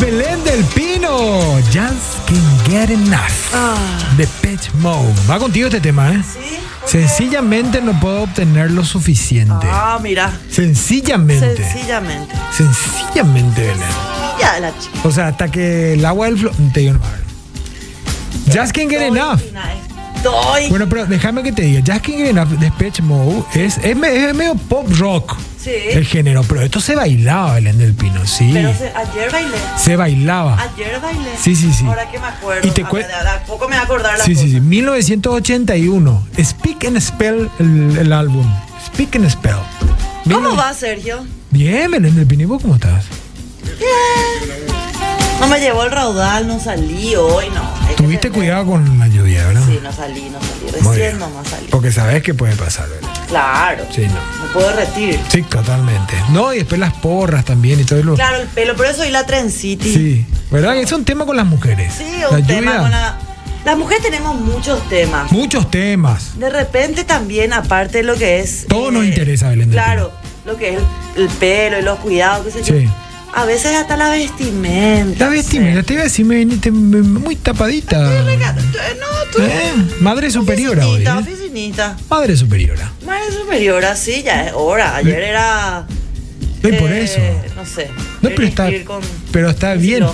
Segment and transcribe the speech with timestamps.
[0.00, 1.60] Belén del Pino.
[1.72, 3.52] Just can't get enough.
[3.52, 3.76] Ah.
[4.16, 5.12] De Pitch Mode.
[5.28, 6.22] Va contigo este tema, ¿eh?
[6.22, 6.58] ¿Sí?
[6.86, 9.66] Sencillamente no puedo obtener lo suficiente.
[9.68, 10.32] Ah, mira.
[10.50, 11.56] Sencillamente.
[11.56, 12.34] Sencillamente.
[12.56, 13.88] Sencillamente, Belén.
[14.40, 15.00] Ya la chica.
[15.02, 16.52] O sea, hasta que el agua del flo...
[16.72, 17.10] Te digo nomás.
[18.46, 19.40] Just can't get enough.
[20.70, 23.84] Bueno, pero déjame que te diga, Just Can't Get Enough de Pitch Mode es, es,
[23.96, 25.36] es medio pop rock.
[25.58, 25.70] Sí.
[25.90, 28.50] El género, pero esto se bailaba, Belén del Pino, sí.
[28.52, 29.56] Pero se- ayer bailé.
[29.76, 30.56] Se bailaba.
[30.60, 31.30] Ayer bailé.
[31.40, 31.84] Sí, sí, sí.
[31.84, 32.66] Ahora que me acuerdo.
[32.66, 34.60] Y te A ver, a poco me voy a acordar la Sí, sí, sí.
[34.60, 36.26] 1981.
[36.42, 38.46] Speak and Spell el, el álbum.
[38.86, 39.56] Speak and Spell.
[40.30, 41.24] ¿Cómo va, Sergio?
[41.50, 42.42] Bien, Belén del Pino.
[42.44, 43.04] ¿Y vos cómo estás?
[45.40, 47.78] No me llevó el raudal, no salí hoy, no.
[47.96, 49.62] Tuviste cuidado con la lluvia, ¿verdad?
[49.66, 50.60] Sí, no salí, no salí.
[50.82, 51.18] Muy Recién bien.
[51.18, 51.66] nomás salí.
[51.70, 53.08] Porque sabes que puede pasar, Belén.
[53.28, 53.84] Claro.
[53.94, 54.14] Sí, no.
[54.44, 55.20] Me puedo retirar.
[55.30, 56.14] Sí, totalmente.
[56.30, 58.14] No, y después las porras también y todo lo.
[58.14, 59.92] Claro, el pelo, por eso y la trencity.
[59.94, 60.76] Sí, ¿verdad?
[60.76, 61.92] Es un tema con las mujeres.
[61.96, 63.18] Sí, La un tema lluvia, con la...
[63.64, 65.30] Las mujeres tenemos muchos temas.
[65.30, 66.38] Muchos temas.
[66.38, 68.64] De repente también, aparte de lo que es...
[68.64, 70.10] eh, Todo nos interesa, Belén Claro,
[70.46, 70.78] lo que es
[71.16, 72.88] el, el pelo y los cuidados, qué sé Sí.
[73.34, 75.26] A veces hasta la vestimenta.
[75.26, 77.98] La vestimenta, te iba a decir, me viniste muy tapadita.
[77.98, 79.40] No, tú...
[79.42, 81.04] Eh, Madre superiora hoy.
[81.06, 81.10] ¿eh?
[81.10, 81.96] oficinista.
[82.10, 82.90] Madre superiora.
[83.06, 84.96] Madre superiora, sí, ya es hora.
[84.96, 85.86] Ayer era...
[86.62, 87.20] No, y por eh, eso.
[87.54, 87.88] No sé.
[88.22, 90.02] No, pero está, con- pero está bien.
[90.04, 90.08] Eh,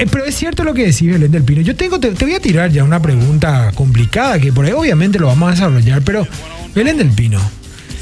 [0.00, 1.60] eh, pero es cierto lo que decís, Belén del Pino.
[1.60, 5.18] Yo tengo, te, te voy a tirar ya una pregunta complicada que por ahí obviamente
[5.20, 6.26] lo vamos a desarrollar, pero
[6.74, 7.38] Belén del Pino,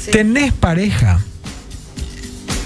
[0.03, 0.09] Sí.
[0.11, 1.19] ¿tenés pareja?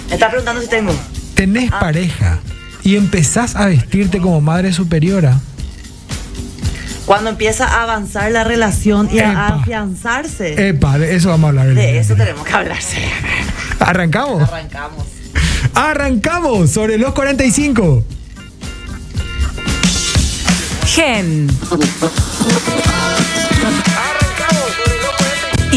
[0.08, 0.94] Me está preguntando si tengo.
[1.38, 1.78] ¿Tenés Ah.
[1.78, 2.40] pareja?
[2.82, 5.38] Y empezás a vestirte como madre superiora.
[7.06, 10.68] Cuando empieza a avanzar la relación y a afianzarse.
[10.70, 11.66] Epa, de eso vamos a hablar.
[11.74, 12.78] De eso tenemos que hablar.
[13.78, 14.42] ¿Arrancamos?
[14.42, 15.04] Arrancamos.
[15.74, 18.04] Arrancamos sobre los 45.
[20.86, 21.46] Gen.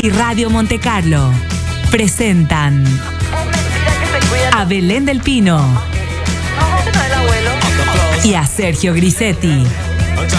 [0.01, 1.31] Y Radio Monte Carlo
[1.91, 2.83] presentan
[4.53, 5.81] a Belén del Pino
[8.23, 9.63] y a Sergio Grisetti,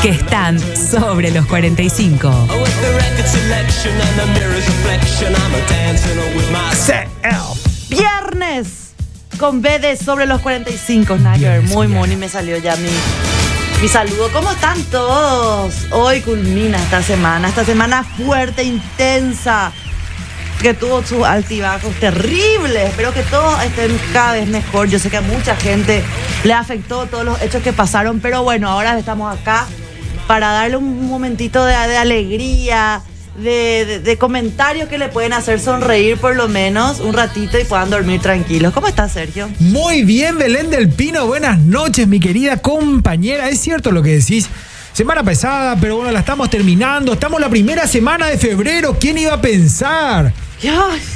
[0.01, 2.29] que están sobre los 45.
[2.29, 7.59] With the record selection and the mirror's reflection, I'm a dancing with myself.
[7.89, 8.95] Viernes
[9.39, 11.17] con B de sobre los 45.
[11.19, 12.89] Nada que ver, Viernes, muy money me salió ya mi,
[13.81, 14.31] mi saludo.
[14.33, 15.75] ¿Cómo están todos?
[15.91, 19.73] Hoy culmina esta semana, esta semana fuerte, intensa,
[20.63, 22.89] que tuvo sus altibajos terribles.
[22.89, 24.89] Espero que todos estén cada vez mejor.
[24.89, 26.03] Yo sé que a mucha gente
[26.45, 29.67] le afectó todos los hechos que pasaron, pero bueno, ahora estamos acá
[30.27, 33.03] para darle un momentito de, alegría.
[33.37, 37.89] De- de comentarios que le pueden hacer sonreír por lo menos un ratito y puedan
[37.89, 38.75] dormir tranquilos.
[38.75, 39.49] ¿Cómo estás, Sergio?
[39.59, 41.27] Muy bien, Belén del Pino.
[41.27, 43.49] Buenas noches, mi querida compañera.
[43.49, 44.49] Es cierto lo que decís.
[44.93, 47.15] Semana pesada, pero bueno, la estamos terminando.
[47.15, 48.99] Estamos la primera semana de febrero.
[49.01, 50.31] ¿Quién iba a pensar?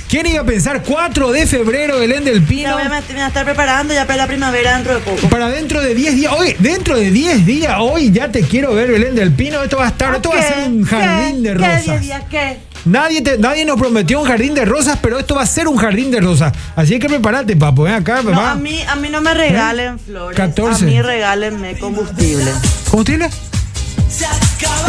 [0.08, 0.82] ¿Quién iba a pensar?
[0.82, 2.72] 4 de febrero, Belén del ya Pino.
[2.74, 5.28] voy a, me voy a estar preparando ya para la primavera dentro de poco.
[5.28, 6.32] Para dentro de 10 días.
[6.36, 9.62] Hoy, dentro de 10 días, hoy ya te quiero ver, Belén del Pino.
[9.62, 10.48] Esto va a estar, esto va a ¿Qué?
[10.54, 11.48] ser un jardín ¿Qué?
[11.50, 11.64] de ¿Qué?
[11.66, 11.84] rosas.
[11.84, 12.56] ¿Diez días qué?
[12.86, 15.76] Nadie, te- nadie nos prometió un jardín de rosas, pero esto va a ser un
[15.76, 16.52] jardín de rosas.
[16.76, 17.82] Así que prepárate, papo.
[17.82, 18.52] Ven acá, No, va.
[18.52, 20.36] a mí, a mí no me regalen flores.
[20.36, 20.84] 14.
[20.84, 22.50] A mí regálenme combustible.
[22.88, 23.28] ¿Combustible?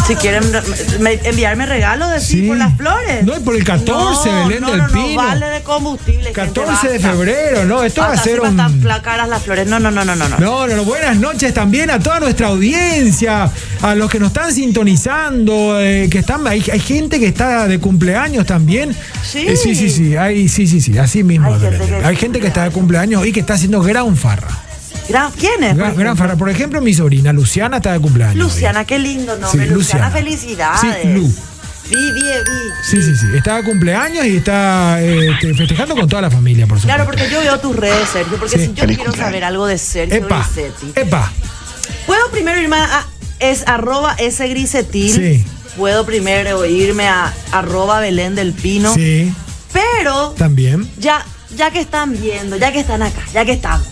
[0.07, 0.43] Si quieren
[1.01, 3.25] me- enviarme regalos de sí, por las flores.
[3.25, 5.07] No, y por el 14, no, Belén no, del no, Pino.
[5.09, 6.31] No, vale de combustible.
[6.31, 7.83] 14 de febrero, ¿no?
[7.83, 8.57] Esto va a ser un...
[8.81, 9.67] Cla- caras las flores.
[9.67, 10.29] No, no, no, no, no.
[10.29, 10.38] no.
[10.39, 13.51] No, no, no, buenas noches también a toda nuestra audiencia,
[13.81, 17.79] a los que nos están sintonizando, eh, que están, hay, hay gente que está de
[17.79, 18.95] cumpleaños también.
[19.29, 19.39] Sí.
[19.47, 21.53] Eh, sí, sí, sí, hay, sí, sí, sí, así mismo.
[21.53, 24.47] Hay gente que- Hay gente que está de cumpleaños y que está haciendo gran farra.
[25.09, 25.69] Gran- ¿Quién es?
[25.69, 26.16] por Gran, gran ejemplo?
[26.16, 26.35] farra.
[26.38, 28.35] Por ejemplo, mi sobrina Luciana está de cumpleaños.
[28.35, 28.41] hoy.
[28.41, 29.66] Luciana, qué lindo nombre.
[29.68, 30.12] Sí, Luciana, Luciana.
[30.12, 30.81] felicidades.
[31.01, 31.34] Sí, Lu.
[31.90, 32.73] Vi, vi, vi.
[32.84, 33.28] Sí, sí, sí.
[33.38, 36.88] Está de cumpleaños y está eh, este, festejando con toda la familia, por supuesto.
[36.88, 38.38] Claro, porque yo veo tus redes, Sergio.
[38.38, 38.66] Porque Sí.
[38.68, 41.31] si yo quiero saber algo de Sergio Epa, Grisetti, epa.
[42.06, 43.06] puedo primero irme a
[43.39, 45.13] es arroba ese grisetil.
[45.13, 45.45] Sí.
[45.77, 48.94] Puedo primero irme a arroba Belén del Pino.
[48.94, 49.31] Sí,
[49.71, 50.89] Pero también.
[50.98, 51.24] ya,
[51.56, 53.88] ya que están viendo, ya que están acá, ya que estamos.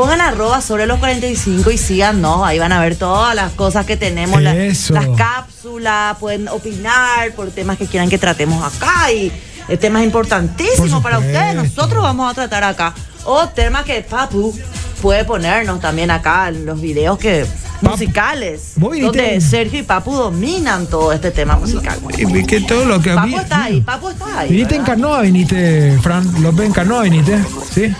[0.00, 2.42] Pongan arroba sobre los 45 y síganos.
[2.42, 7.50] Ahí van a ver todas las cosas que tenemos, la- las cápsulas, pueden opinar por
[7.50, 9.30] temas que quieran que tratemos acá y
[9.68, 11.54] eh, temas importantísimos Por para ustedes.
[11.54, 12.94] Nosotros vamos a tratar acá.
[13.26, 14.58] O temas que Papu
[15.02, 17.44] puede ponernos también acá en los videos que
[17.82, 18.72] musicales.
[18.76, 21.98] viniste- Donde Sergio y Papu dominan todo este tema musical.
[22.16, 24.48] Y que todo lo que Papu vi- está ahí, Papu está ahí.
[24.50, 24.94] Viniste en ¿verdad?
[24.94, 27.38] canoa, viniste, Fran López, en canoa viniste,
[27.70, 27.94] ¿sí?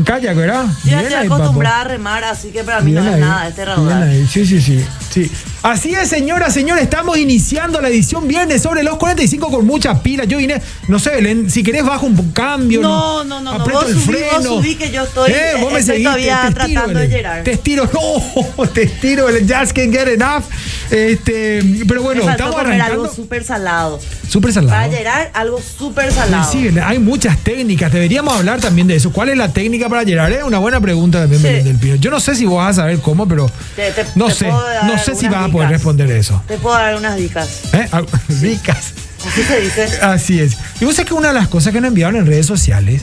[0.00, 0.64] En kayak, ¿verdad?
[0.84, 3.48] Yo ya estoy acostumbrada a remar, así que para mí Bien no es ahí, nada
[3.48, 4.02] este raudal.
[4.04, 4.26] ahí.
[4.26, 5.30] Sí, sí, sí, sí.
[5.62, 10.24] Así es, señora, señores, estamos iniciando la edición viernes sobre los 45 con mucha pila.
[10.24, 12.80] Yo vine, no sé, Belén, si querés bajo un cambio.
[12.80, 14.42] No, no, no, no, vos el subí, vos freno.
[14.56, 17.44] subí que yo estoy- Eh, vos me estoy todavía te- te estiro, tratando de llegar.
[17.44, 20.44] Te estiro, no, te estiro, Belén, just can't get enough.
[20.90, 23.02] Este, pero bueno, Me estamos comer arrancando.
[23.04, 24.00] algo súper salado.
[24.28, 24.92] Súper Para salado.
[24.92, 26.50] Gerard, algo súper salado.
[26.50, 27.92] sí, hay muchas técnicas.
[27.92, 29.12] Deberíamos hablar también de eso.
[29.12, 30.32] ¿Cuál es la técnica para llegar?
[30.32, 31.48] Es una buena pregunta también, Sí.
[31.48, 31.96] Del Pino.
[31.96, 34.46] Yo no sé si vos vas a saber cómo, pero Te- no te sé.
[34.48, 35.70] No sé si vas a poder dicas.
[35.72, 36.42] responder eso.
[36.46, 37.48] Te puedo dar unas dicas.
[37.72, 37.88] ¿Eh?
[37.92, 38.02] Ah,
[38.40, 38.92] Ricas.
[39.26, 39.88] Así se dice.
[40.00, 40.56] Así es.
[40.80, 43.02] Y vos sabés que una de las cosas que nos enviaron en redes sociales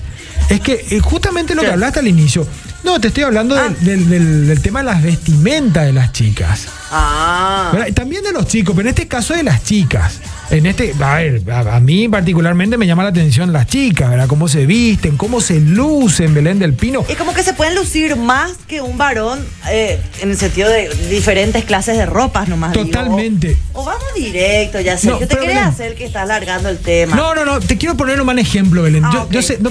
[0.50, 2.48] es que eh, justamente lo que hablaste al inicio.
[2.84, 3.76] No, te estoy hablando del, Ah.
[3.82, 6.68] del- del- del tema de las vestimentas de las chicas.
[6.92, 7.72] Ah.
[7.94, 10.16] También de los chicos, pero en este caso de las chicas.
[10.50, 14.28] En este, a ver, a, a mí particularmente me llama la atención las chicas, ¿verdad?
[14.28, 17.04] Cómo se visten, cómo se lucen, Belén del Pino.
[17.10, 20.88] Es como que se pueden lucir más que un varón eh, en el sentido de
[21.10, 22.72] diferentes clases de ropas nomás.
[22.72, 22.86] digo.
[22.86, 23.58] Totalmente.
[23.74, 25.08] O, o vamos directo, ya sé.
[25.08, 25.64] No, Yo te quería Belén.
[25.66, 27.16] hacer que está alargando el tema.
[27.16, 29.04] No, no, no, te quiero poner un mal ejemplo, Belén.
[29.04, 29.32] Ah, yo, ok.
[29.32, 29.70] yo sé, no,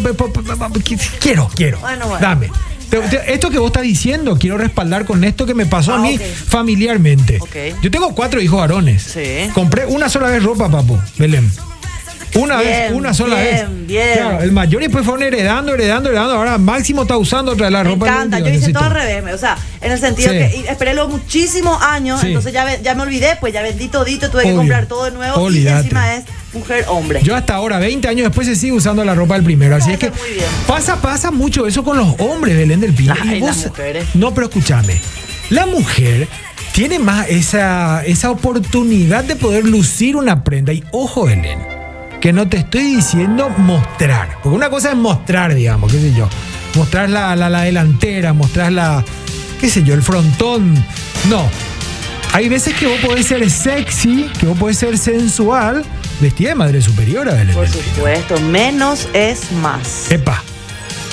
[1.21, 1.79] quiero, quiero.
[1.81, 2.21] Bueno, bueno.
[2.21, 2.51] Dame.
[3.27, 6.19] Esto que vos estás diciendo, quiero respaldar con esto que me pasó a Ah, mí
[6.19, 7.39] familiarmente.
[7.83, 9.03] Yo tengo cuatro hijos varones.
[9.03, 9.51] Sí.
[9.55, 11.51] Compré una sola vez ropa, papu, Belén.
[12.35, 13.87] Una Bien, vez, una sola bien, vez.
[13.87, 14.09] bien.
[14.15, 16.35] Claro, el mayor y después fueron heredando, heredando, heredando.
[16.35, 18.09] Ahora Máximo está usando otra de la Me ropa.
[18.09, 20.37] encanta, yo hice todo al revés, o sea, en el sentido Sí.
[20.39, 22.27] que esperé luego muchísimos años, Sí.
[22.29, 25.51] entonces ya, ya me olvidé, pues ya vendí todito, tuve que comprar todo de nuevo
[25.51, 26.25] y encima es
[26.59, 27.21] mujer-hombre.
[27.23, 29.77] Yo hasta ahora, 20 años después, se sigue usando la ropa del primero.
[29.77, 30.11] Así es que
[30.67, 33.15] pasa, pasa mucho eso con los hombres, Belén del Pino.
[33.21, 34.07] Ay, Y las mujeres.
[34.15, 35.01] No, pero escúchame.
[35.51, 36.29] La mujer
[36.73, 40.73] tiene más esa, esa oportunidad de poder lucir una prenda.
[40.73, 41.59] Y ojo, Belén,
[42.21, 44.39] que no te estoy diciendo mostrar.
[44.43, 46.29] Porque una cosa es mostrar, digamos, qué sé yo.
[46.75, 49.05] Mostrar la, la, la delantera, mostrar la,
[49.61, 50.75] qué sé yo, el frontón.
[51.31, 51.49] No.
[52.33, 55.83] Hay veces que vos podés ser sexy, que vos podés ser sensual,
[56.21, 57.55] vestida de madre superiora, Belén.
[57.55, 57.95] Por del Pino.
[57.95, 60.11] supuesto, menos es más.
[60.11, 60.43] Epa,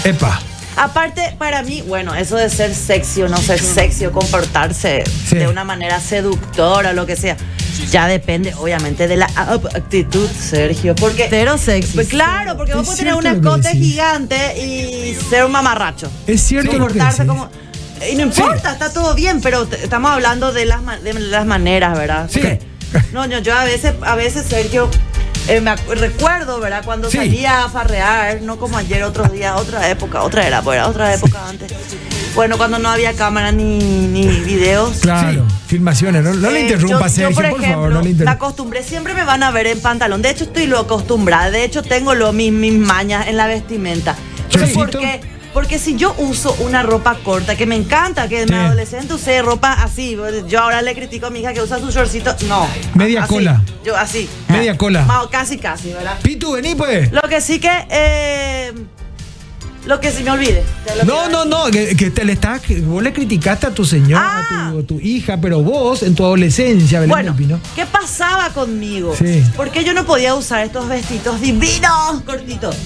[0.04, 0.40] epa.
[0.76, 5.36] Aparte, para mí, bueno, eso de ser sexy o no ser sexy o comportarse Sí.
[5.38, 7.38] de una manera seductora, lo que sea,
[7.92, 9.26] ya depende, obviamente, de la
[9.76, 10.96] actitud, Sergio.
[10.96, 11.28] Porque.
[11.30, 11.94] Cero sexy.
[11.94, 16.10] Pues claro, porque vos podés tener un escote gigante y ser un mamarracho.
[16.26, 17.50] Es cierto lo que comportarse como.
[18.12, 21.96] Y no importa, está todo bien, pero estamos hablando de las, ma- de las maneras,
[21.98, 22.28] ¿verdad?
[22.32, 22.40] Sí.
[22.40, 22.60] Porque-
[23.12, 24.90] No, no, yo a veces, a veces, Sergio,
[25.48, 26.84] eh, me recuerdo, ¿verdad?
[26.86, 27.18] Cuando Sí.
[27.18, 31.14] salía a farrear, no como ayer, otros días, otra época, otra era, pues, era otra
[31.14, 31.72] época antes.
[32.36, 34.98] Bueno, cuando no había cámara ni, ni videos.
[35.02, 36.24] Claro, filmaciones.
[36.24, 38.40] No, no le Eh, interrumpa, yo- yo, Sergio, por, ejemplo, favor, no le la interrumpa.
[38.40, 40.22] costumbre, siempre me van a ver en pantalón.
[40.24, 41.52] De hecho, estoy lo acostumbrada.
[41.52, 44.16] De hecho, tengo lo, mis, mis mañas en la vestimenta.
[44.52, 45.00] Pero ¿por Chorcito.
[45.00, 45.22] qué?
[45.54, 49.74] Porque si yo uso una ropa corta, que me encanta, que mi adolescente usé ropa
[49.74, 50.18] así.
[50.48, 52.36] Yo ahora le critico a mi hija que usa su shortcito.
[52.48, 52.68] No.
[52.96, 53.34] Media así.
[53.34, 53.62] cola.
[53.86, 54.28] Yo así.
[54.48, 55.06] Media cola.
[55.30, 56.18] Casi, casi, ¿verdad?
[56.24, 57.12] Pitu, vení pues.
[57.12, 57.70] Lo que sí que.
[57.90, 58.74] eh,
[59.86, 60.64] lo que sí me olvide.
[61.06, 64.68] No, no, no, que, que te le estás, vos le criticaste a tu señora, Ah.
[64.70, 67.60] a, tu, a tu hija, pero vos en tu adolescencia, Belén Bueno.
[67.76, 69.14] ¿qué pasaba conmigo?
[69.18, 69.44] Sí.
[69.58, 72.78] ¿Por qué yo no podía usar estos vestidos divinos, cortitos?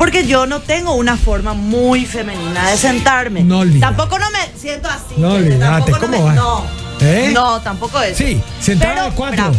[0.00, 3.44] Porque yo no tengo una forma muy femenina de sentarme.
[3.44, 3.82] No olvides.
[3.82, 5.14] Tampoco no me siento así.
[5.18, 6.64] No olvidate, ¿cómo no me- No.
[7.02, 7.30] ¿Eh?
[7.34, 8.16] No, tampoco eso.
[8.16, 9.52] Sí, sentada de cuatro.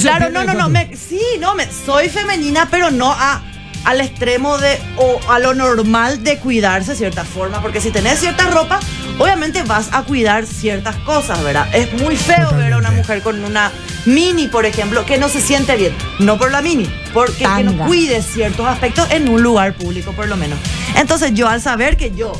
[0.00, 0.68] Claro, no, no, no.
[0.68, 3.42] Me, sí, no, me, soy femenina, pero no a,
[3.86, 7.60] al extremo de o a lo normal de cuidarse de cierta forma.
[7.60, 8.78] Porque si tenés cierta ropa,
[9.18, 11.68] obviamente vas a cuidar ciertas cosas, ¿verdad?
[11.74, 13.70] Es muy feo ver a una mujer con una
[14.06, 15.94] mini, por ejemplo, que no se siente bien.
[16.18, 20.28] No por la mini, porque que no cuide ciertos aspectos en un lugar público, por
[20.28, 20.58] lo menos.
[20.96, 22.32] Entonces, yo al saber que yo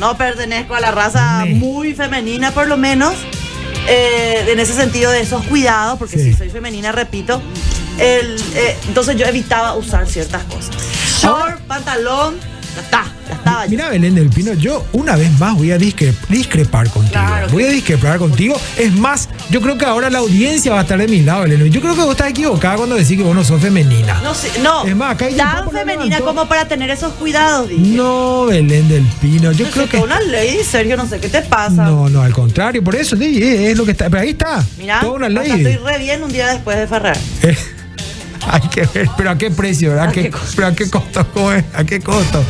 [0.00, 3.14] no pertenezco a la raza muy femenina, por lo menos,
[3.88, 6.32] eh, en ese sentido de esos cuidados, porque Sí.
[6.32, 7.40] si soy femenina, repito,
[7.98, 10.74] el, eh, entonces yo evitaba usar ciertas cosas.
[11.20, 12.34] Short, pantalón,
[12.74, 13.66] ya está, ya estaba.
[13.66, 17.12] Mira, Belén del Pino, yo una vez más voy a discre- discrepar contigo.
[17.12, 18.56] Claro voy a discrepar contigo.
[18.76, 21.70] Es más, yo creo que ahora la audiencia va a estar de mi lado, Belén.
[21.70, 24.20] Yo creo que vos estás equivocada cuando decís que vos no sos femenina.
[24.22, 27.80] No sé, no, Es más, acá hay tan femenina como para tener esos cuidados, dije.
[27.96, 29.98] No, Belén del Pino, yo creo que...
[29.98, 31.84] una lady, Sergio, no sé qué te pasa.
[31.84, 34.10] No, no, al contrario, por eso es, lo que está.
[34.10, 34.64] Pero ahí está.
[34.78, 35.50] Mira, toda una ley.
[35.50, 37.16] estoy re bien un día después de Ferrer.
[38.50, 40.06] Hay que ver, pero a qué precio, ¿verdad?
[40.06, 41.64] ¿A ¿A qué- pero a qué costo, ¿Cómo es?
[41.74, 42.44] ¿A qué costo?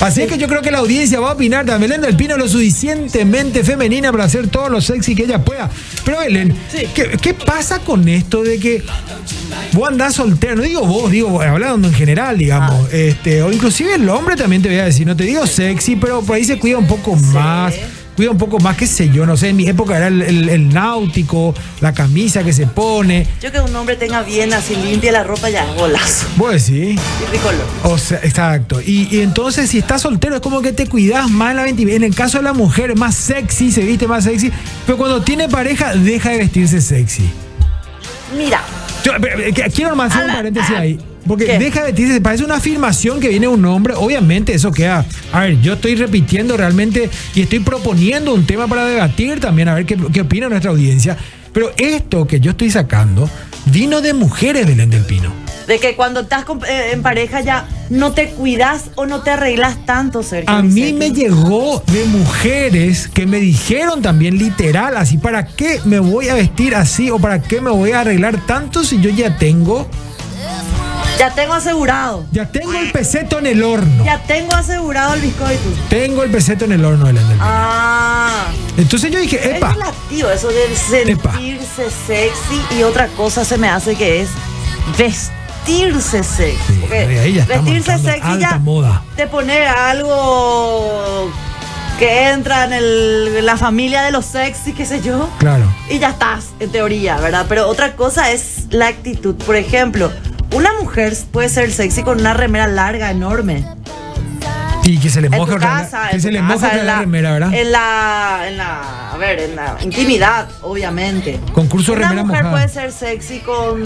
[0.00, 2.48] Así que yo creo que la audiencia va a opinar de Belén del Pino lo
[2.48, 5.68] suficientemente femenina para hacer todo lo sexy que ella pueda.
[6.04, 6.86] Pero Belén, Sí.
[6.94, 8.84] ¿qué, qué pasa con esto de que
[9.72, 10.54] vos andás soltero?
[10.56, 12.86] No digo vos, digo hablando en general, digamos.
[12.86, 12.94] Ah.
[12.96, 16.22] Este, o inclusive el hombre también te voy a decir, no te digo sexy, pero
[16.22, 17.74] por ahí se cuida un poco más.
[18.18, 20.48] Cuida un poco más, qué sé yo, no sé, en mi época era el, el-
[20.48, 23.24] el náutico, la camisa que se pone.
[23.40, 26.26] Yo que un hombre tenga bien así limpia la ropa ya es golazo.
[26.36, 26.98] Vos decís.
[27.22, 27.64] Y tricolor.
[27.84, 28.80] O sea, exacto.
[28.80, 31.96] Y, y entonces, si estás soltero, es como que te cuidas más en la vestimenta.
[31.96, 34.50] En el caso de la mujer, es más sexy, se viste más sexy.
[34.84, 37.30] Pero cuando tiene pareja, deja de vestirse sexy.
[38.36, 38.62] Mira,
[39.04, 40.98] Yo, pero, eh, quiero nomás hacer un paréntesis ah, ahí.
[41.28, 41.58] Porque ¿qué?
[41.58, 43.94] deja de vestirse, parece una afirmación que viene de un hombre.
[43.96, 45.04] Obviamente, eso queda.
[45.32, 49.74] A ver, yo estoy repitiendo realmente y estoy proponiendo un tema para debatir también, a
[49.74, 51.16] ver qué, qué opina nuestra audiencia.
[51.52, 53.28] Pero esto que yo estoy sacando
[53.66, 55.32] vino de mujeres, Belén del Pino.
[55.66, 59.30] de que cuando estás con- eh, en pareja ya no te cuidas o no te
[59.32, 60.48] arreglas tanto, Sergio.
[60.54, 65.98] A mí me llegó de mujeres que me dijeron también literal así, ¿para qué me
[65.98, 69.36] voy a vestir así o para qué me voy a arreglar tanto si yo ya
[69.36, 69.86] tengo,
[71.18, 72.24] Ya tengo asegurado.
[72.30, 74.04] ya tengo el peseto en el horno?
[74.04, 75.58] Ya tengo asegurado el bizcocho.
[75.88, 77.38] Tengo el peseto en el horno, del Pino.
[77.40, 78.44] Ah.
[78.76, 81.32] Entonces yo dije, Es epa, relativo eso de Epa.
[81.32, 84.28] sentirse sexy y otra cosa se me hace que es
[84.96, 86.56] vestirse sexy.
[86.68, 87.06] Sí, Porque
[87.48, 89.02] vestirse sexy ya moda.
[89.16, 91.30] te pone algo
[91.98, 95.28] que entra en el- la familia de los sexy, qué sé yo.
[95.38, 95.64] claro.
[95.90, 97.46] Y ya estás, en teoría, ¿verdad?
[97.48, 99.34] Pero otra cosa es la actitud.
[99.34, 100.12] Por ejemplo,
[100.52, 103.64] una mujer puede ser sexy con una remera larga, enorme.
[104.84, 107.52] Y que se le moje casa, que se le en la remera, ¿verdad?
[107.52, 111.38] En la, en la, a ver, en la intimidad, obviamente.
[111.52, 112.66] Concurso de Una remera mujer mojada.
[112.66, 113.82] puede ser sexy con,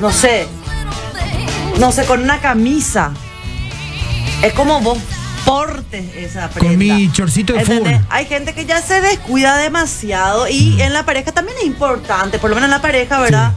[0.00, 0.46] no sé,
[1.80, 3.10] no sé, con una camisa.
[4.42, 4.98] Es como vos
[5.44, 6.68] portes esa prenda.
[6.68, 7.94] Con mi chorcito de ¿Entendés?
[7.96, 8.06] fútbol.
[8.10, 12.50] Hay gente que ya se descuida demasiado y en la pareja también es importante, por
[12.50, 13.52] lo menos en la pareja, ¿verdad?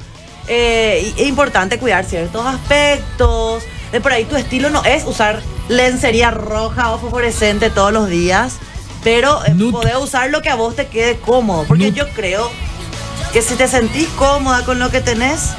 [0.48, 3.64] Eh, es importante cuidar ciertos aspectos.
[3.92, 8.58] De por ahí tu estilo no es usar lencería roja o fosforescente todos los días,
[9.04, 11.66] pero eh, podés usar lo que a vos te quede cómodo.
[11.68, 12.50] Porque yo creo
[13.32, 15.52] que si te sentís cómoda con lo que tenés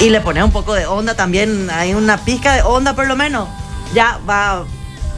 [0.00, 3.16] y le pones un poco de onda también, hay una pizca de onda por lo
[3.16, 3.48] menos,
[3.94, 4.64] ya va,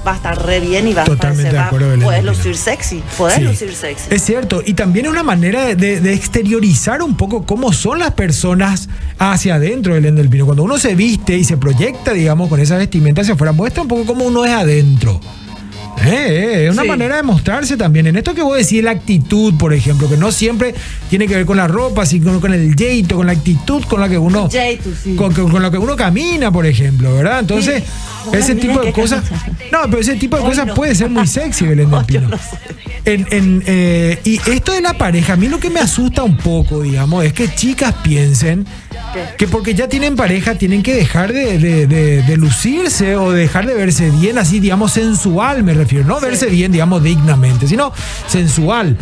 [0.06, 2.56] va a estar re bien y va Totalmente a de parecer, va- acuerdo, puedes lucir
[2.56, 3.42] sexy, puedes Sí.
[3.42, 4.14] lucir sexy.
[4.14, 7.99] Es cierto, y también es una manera de, de- de exteriorizar un poco cómo son
[7.99, 10.44] las personas hacia adentro del del Pino.
[10.44, 13.88] Cuando uno se viste y se proyecta, digamos, con esa vestimenta hacia afuera, muestra un
[13.88, 15.20] poco cómo uno es adentro.
[16.04, 18.07] Eh, eh, una manera de mostrarse también.
[18.07, 20.75] En esto que vos decís, la actitud, por ejemplo, que no siempre
[21.11, 24.09] tiene que ver con la ropa, sino con el jeito, con la actitud con la
[24.09, 25.14] que uno Jeito, sí.
[25.17, 27.41] con, con- con lo que uno camina, por ejemplo, ¿verdad?
[27.41, 28.31] Entonces, Sí.
[28.38, 29.23] ese tipo de cosas.
[29.71, 30.75] No, pero ese tipo de cosas no.
[30.75, 32.29] puede ser muy sexy, Belén del Pino.
[32.29, 32.57] no sé.
[33.05, 36.38] En- en, eh, y esto de la pareja, a mí lo que me asusta un
[36.38, 38.67] poco, digamos, es que chicas piensen
[39.37, 43.66] que porque ya tienen pareja tienen que dejar de, de- de- de lucirse o dejar
[43.66, 46.04] de verse bien, así, digamos, sensual, me refiero.
[46.06, 47.92] No verse bien, digamos, dignamente, sino
[48.26, 48.97] sensual.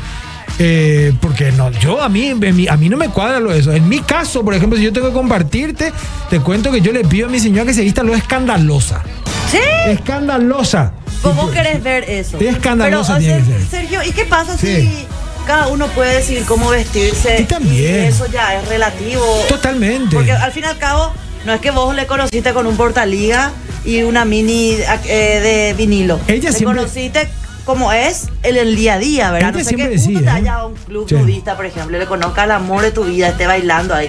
[0.59, 3.73] Eh, porque no, yo a mí, a mí no me cuadra lo de eso.
[3.73, 5.93] En mi caso, por ejemplo, si yo tengo que compartirte,
[6.29, 9.03] te cuento que yo le pido a mi señora que se vista lo escandalosa.
[9.51, 10.93] Sí, Escandalosa.
[11.23, 12.39] vos querés ver eso.
[12.39, 13.67] Es escandalosa Pero, o sea, que ser.
[13.83, 14.67] Sergio, ¿y qué pasa Sí.
[14.67, 15.07] si
[15.47, 17.41] cada uno puede decidir cómo vestirse?
[17.41, 18.05] Y también.
[18.05, 19.25] eso ya es relativo.
[19.49, 20.15] Totalmente.
[20.17, 21.13] Porque al fin y al cabo,
[21.45, 23.53] no es que vos le conociste con un portaliga
[23.85, 26.21] y una mini eh, de vinilo.
[26.29, 27.29] Ella le siempre- conociste
[27.65, 29.51] como es en el día a día, ¿verdad?
[29.51, 30.33] Ella no sé siempre que uno decía, te ¿eh?
[30.41, 31.15] vaya a un club Sí.
[31.15, 34.09] nudista, por ejemplo, y le conozca el amor de tu vida, esté bailando ahí.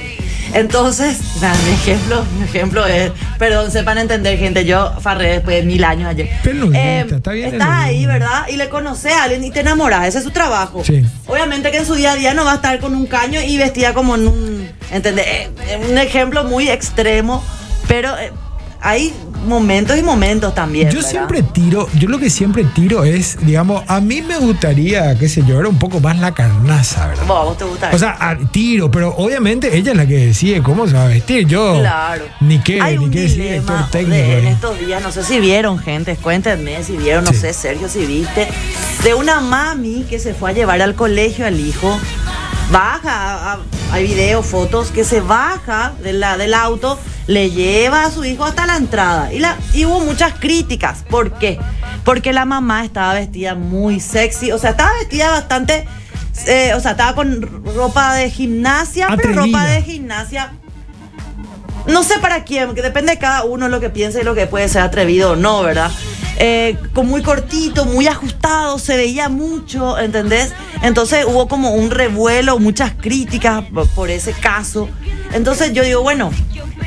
[0.54, 5.64] Entonces, nada, mi ejemplo, mi ejemplo es, perdón, sepan entender, gente, yo farré después de
[5.64, 6.30] mil años ayer.
[6.44, 8.06] Pero nudista, está bien Estás ahí.
[8.06, 8.48] ¿verdad?
[8.50, 10.84] Y le conoces a alguien y te enamoras, ese es su trabajo.
[10.84, 11.04] Sí.
[11.28, 13.58] Obviamente que en su día a día no va a estar con un caño y
[13.58, 15.26] vestida como en un, ¿entendés?
[15.28, 17.44] Eh, eh, un ejemplo muy extremo,
[17.88, 18.32] pero eh,
[18.84, 19.14] hay
[19.48, 20.90] momentos y momentos también.
[20.90, 21.10] Yo ¿verdad?
[21.10, 25.44] siempre tiro, yo lo que siempre tiro es, digamos, a mí me gustaría, qué sé
[25.46, 27.26] yo, era un poco más la carnaza, ¿verdad?
[27.28, 30.62] Vos, vos te gusta O sea, a- tiro, pero obviamente ella es la que decide
[30.62, 31.46] cómo se va a vestir.
[31.48, 32.26] Yo, Claro.
[32.42, 34.16] ni qué, Hay ni un qué decir, dilema director técnico.
[34.16, 34.54] de- en ahí.
[34.54, 37.38] estos días, no sé si vieron, gente, cuéntenme si vieron, no Sí.
[37.40, 38.48] sé, Sergio, si viste,
[39.04, 42.00] de una mami que se fue a llevar al colegio al hijo.
[42.72, 43.60] Baja,
[43.92, 48.44] hay videos, fotos, que se baja de la, del auto, le lleva a su hijo
[48.44, 49.34] hasta la entrada.
[49.34, 51.04] Y, la, y hubo muchas críticas.
[51.10, 51.60] ¿Por qué?
[52.04, 55.86] Porque la mamá estaba vestida muy sexy, o sea, estaba vestida bastante,
[56.48, 57.42] eh, o sea, estaba con
[57.76, 60.54] ropa de gimnasia, pero ropa de gimnasia
[61.88, 64.48] no sé para quién, que depende de cada uno lo que piensa y lo que
[64.48, 65.92] puede ser atrevido o no, ¿verdad?
[66.38, 70.52] Eh, con muy cortito, muy ajustado, se veía mucho, ¿entendés?
[70.82, 73.64] Entonces hubo como un revuelo, muchas críticas
[73.96, 74.90] por- ese caso.
[75.34, 76.32] Entonces yo digo, bueno,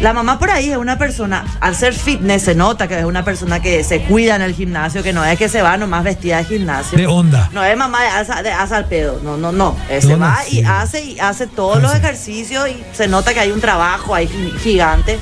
[0.00, 3.24] la mamá por ahí es una persona, al ser fitness se nota que es una
[3.24, 6.36] persona que se cuida en el gimnasio, que no es que se va nomás vestida
[6.38, 6.98] de gimnasio.
[6.98, 7.48] De onda.
[7.52, 9.76] No es mamá de asa, de asa al pedo, no, no, no.
[9.88, 10.60] Eh, se va sí.
[10.60, 14.26] y hace y hace todos los ejercicios y se nota que hay un trabajo ahí
[14.28, 15.18] gi- gigante.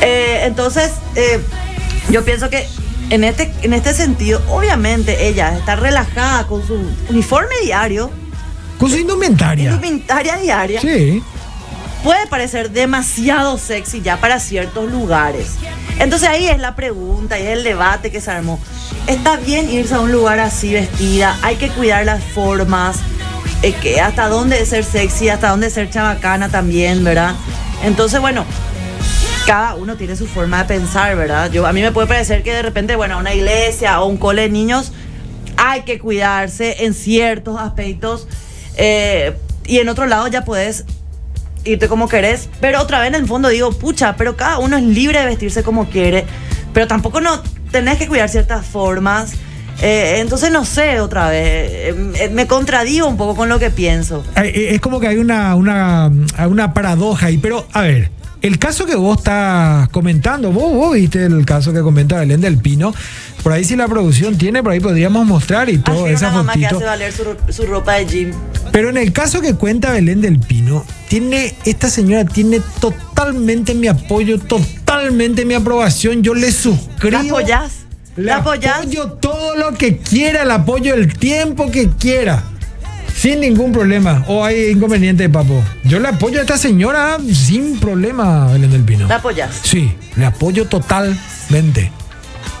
[0.00, 1.40] Eh, entonces, eh,
[2.10, 2.68] yo pienso que
[3.10, 6.74] en este, en este sentido, obviamente ella está relajada con su
[7.08, 8.10] uniforme diario,
[8.78, 9.70] Con su indumentaria.
[9.70, 11.22] indumentaria diaria, Sí.
[12.02, 15.52] puede parecer demasiado sexy ya para ciertos lugares.
[15.98, 18.58] Entonces ahí es la pregunta y es el debate que se armó.
[19.06, 21.36] ¿Está bien irse a un lugar así vestida?
[21.42, 22.96] Hay que cuidar las formas.
[23.62, 27.34] eh, que hasta dónde es ser sexy, hasta dónde es ser chabacana también, ¿verdad?
[27.82, 28.44] Entonces, bueno,
[29.46, 31.50] cada uno tiene su forma de pensar, ¿verdad?
[31.50, 34.42] Yo, a mí me puede parecer que de repente, bueno, una iglesia o un cole
[34.42, 34.92] de niños
[35.56, 38.26] hay que cuidarse en ciertos aspectos
[38.76, 39.36] eh,
[39.66, 40.84] y en otro lado ya puedes
[41.64, 44.82] irte como querés, pero otra vez en el fondo digo, pucha, pero cada uno es
[44.82, 46.24] libre de vestirse como quiere,
[46.72, 49.32] pero tampoco no tenés que cuidar ciertas formas.
[49.82, 54.24] Eh, entonces no sé otra vez, eh, me contradigo un poco con lo que pienso.
[54.36, 56.12] Es como que hay una, una,
[56.46, 58.10] una paradoja ahí, pero a ver,
[58.46, 62.58] el caso que vos estás comentando, vos, vos viste el caso que comenta Belén del
[62.58, 62.94] Pino,
[63.42, 66.52] por ahí si la producción tiene, por ahí podríamos mostrar y todo esa una mamá
[66.54, 68.32] que hace valer su, ro- su ropa de gym.
[68.70, 73.88] Pero en el caso que cuenta Belén del Pino, tiene, esta señora tiene totalmente mi
[73.88, 76.22] apoyo, totalmente mi aprobación.
[76.22, 77.10] Yo le suscribo.
[77.10, 77.72] ¿La apoyás?
[78.16, 78.78] Le ¿La apoyás?
[78.80, 82.44] apoyo todo lo que quiera, le apoyo el tiempo que quiera.
[83.24, 84.22] Sin ningún problema.
[84.28, 85.64] O hay inconveniente, papo.
[85.82, 89.08] Yo le apoyo a esta señora sin problema, Belén del Pino.
[89.08, 89.60] ¿La apoyás?
[89.62, 91.90] Sí, le apoyo totalmente.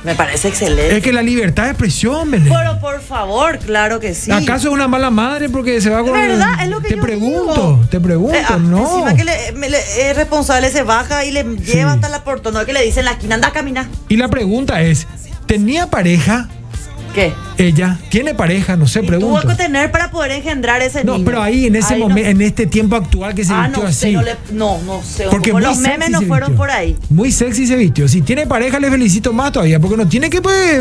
[0.04, 0.96] Me parece excelente.
[0.96, 2.48] Es que la libertad de expresión, Belén.
[2.50, 4.30] Pero por favor, claro que sí.
[4.30, 7.02] ¿Acaso es una mala madre porque se va con verdad, es lo que Te yo
[7.02, 7.80] pregunto, digo.
[7.90, 8.86] te pregunto, Eh, ah, no.
[8.90, 12.54] Encima que le, me- le- es responsable, se baja y le lleva hasta la portón,
[12.54, 13.84] no que le dice en la esquina, anda a caminar.
[14.08, 15.06] Y la pregunta es,
[15.44, 16.48] ¿tenía pareja?
[17.14, 17.32] ¿Qué?
[17.58, 19.46] Ella tiene pareja, no sé, Tuvo pregunto.
[19.48, 21.24] que tener para poder engendrar ese No, niño.
[21.24, 23.92] pero ahí en ese no- momento, en este tiempo actual que se Ah, vistió no
[23.92, 24.12] sé, así.
[24.16, 25.26] no, le- no, no sé.
[25.30, 26.56] Porque muy los memes no fueron vistió.
[26.56, 26.96] por ahí.
[27.10, 28.08] Muy sexy se vistió.
[28.08, 30.74] Si tiene pareja, le felicito más todavía, porque no tiene que pues,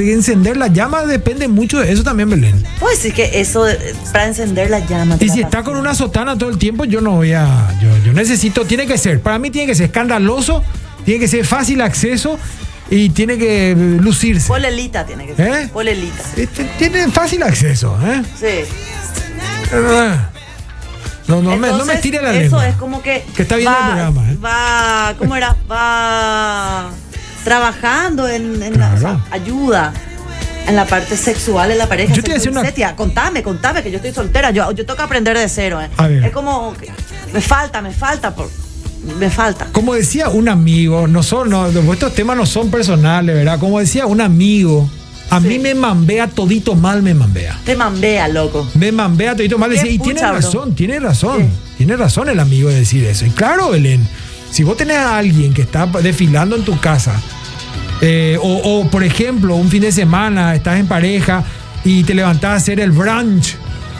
[0.00, 2.54] encender la llama, depende mucho de eso también, Belén.
[2.80, 3.66] Pues sí que eso
[4.12, 5.16] para encender la llama.
[5.20, 7.78] Y si está con una sotana todo el tiempo, yo no voy a.
[7.82, 10.62] Yo, yo necesito, tiene que ser, para mí tiene que ser escandaloso,
[11.04, 12.38] tiene que ser fácil acceso
[12.90, 14.46] y tiene que lucirse.
[14.48, 15.48] Polelita tiene que ser.
[15.48, 15.68] ¿Eh?
[15.72, 16.22] Polelita.
[16.36, 18.22] Este, Tiene fácil acceso, ¿eh?
[18.38, 18.70] Sí.
[21.26, 22.68] No, no, me, no me estire la Eso lengua.
[22.68, 23.24] es como que.
[23.34, 24.36] Que está viendo el programa, ¿eh?
[24.44, 25.56] Va, ¿cómo era?
[25.70, 26.90] Va
[27.44, 28.96] trabajando en, en la- Claro.
[28.96, 29.92] o sea, ayuda
[30.66, 32.14] en la parte sexual en la pareja.
[32.14, 34.50] Yo te voy a decir una- Setia, Contame, contame, que yo estoy soltera.
[34.50, 35.80] Yo, yo tengo que aprender de cero.
[35.80, 35.88] ¿eh?
[36.24, 36.74] Es como.
[37.32, 38.34] me falta, me falta.
[38.34, 38.50] Por,
[39.18, 39.66] me falta.
[39.72, 43.58] Como decía un amigo, no son, no, estos temas no son personales, ¿verdad?
[43.58, 44.88] Como decía un amigo,
[45.30, 45.46] a Sí.
[45.48, 47.58] mí me mambea todito mal, me mambea.
[47.64, 48.68] Te mambea, loco.
[48.74, 49.70] Me mambea todito mal.
[49.70, 50.32] Decía, y tiene bro.
[50.32, 51.42] razón, tiene razón.
[51.42, 51.48] Sí.
[51.78, 53.26] Tiene razón el amigo de decir eso.
[53.26, 54.06] Y claro, Belén,
[54.50, 57.20] si vos tenés a alguien que está desfilando en tu casa,
[58.00, 58.48] eh, o,
[58.80, 61.42] o, por ejemplo, un fin de semana estás en pareja
[61.84, 63.56] y te levantás a hacer el brunch,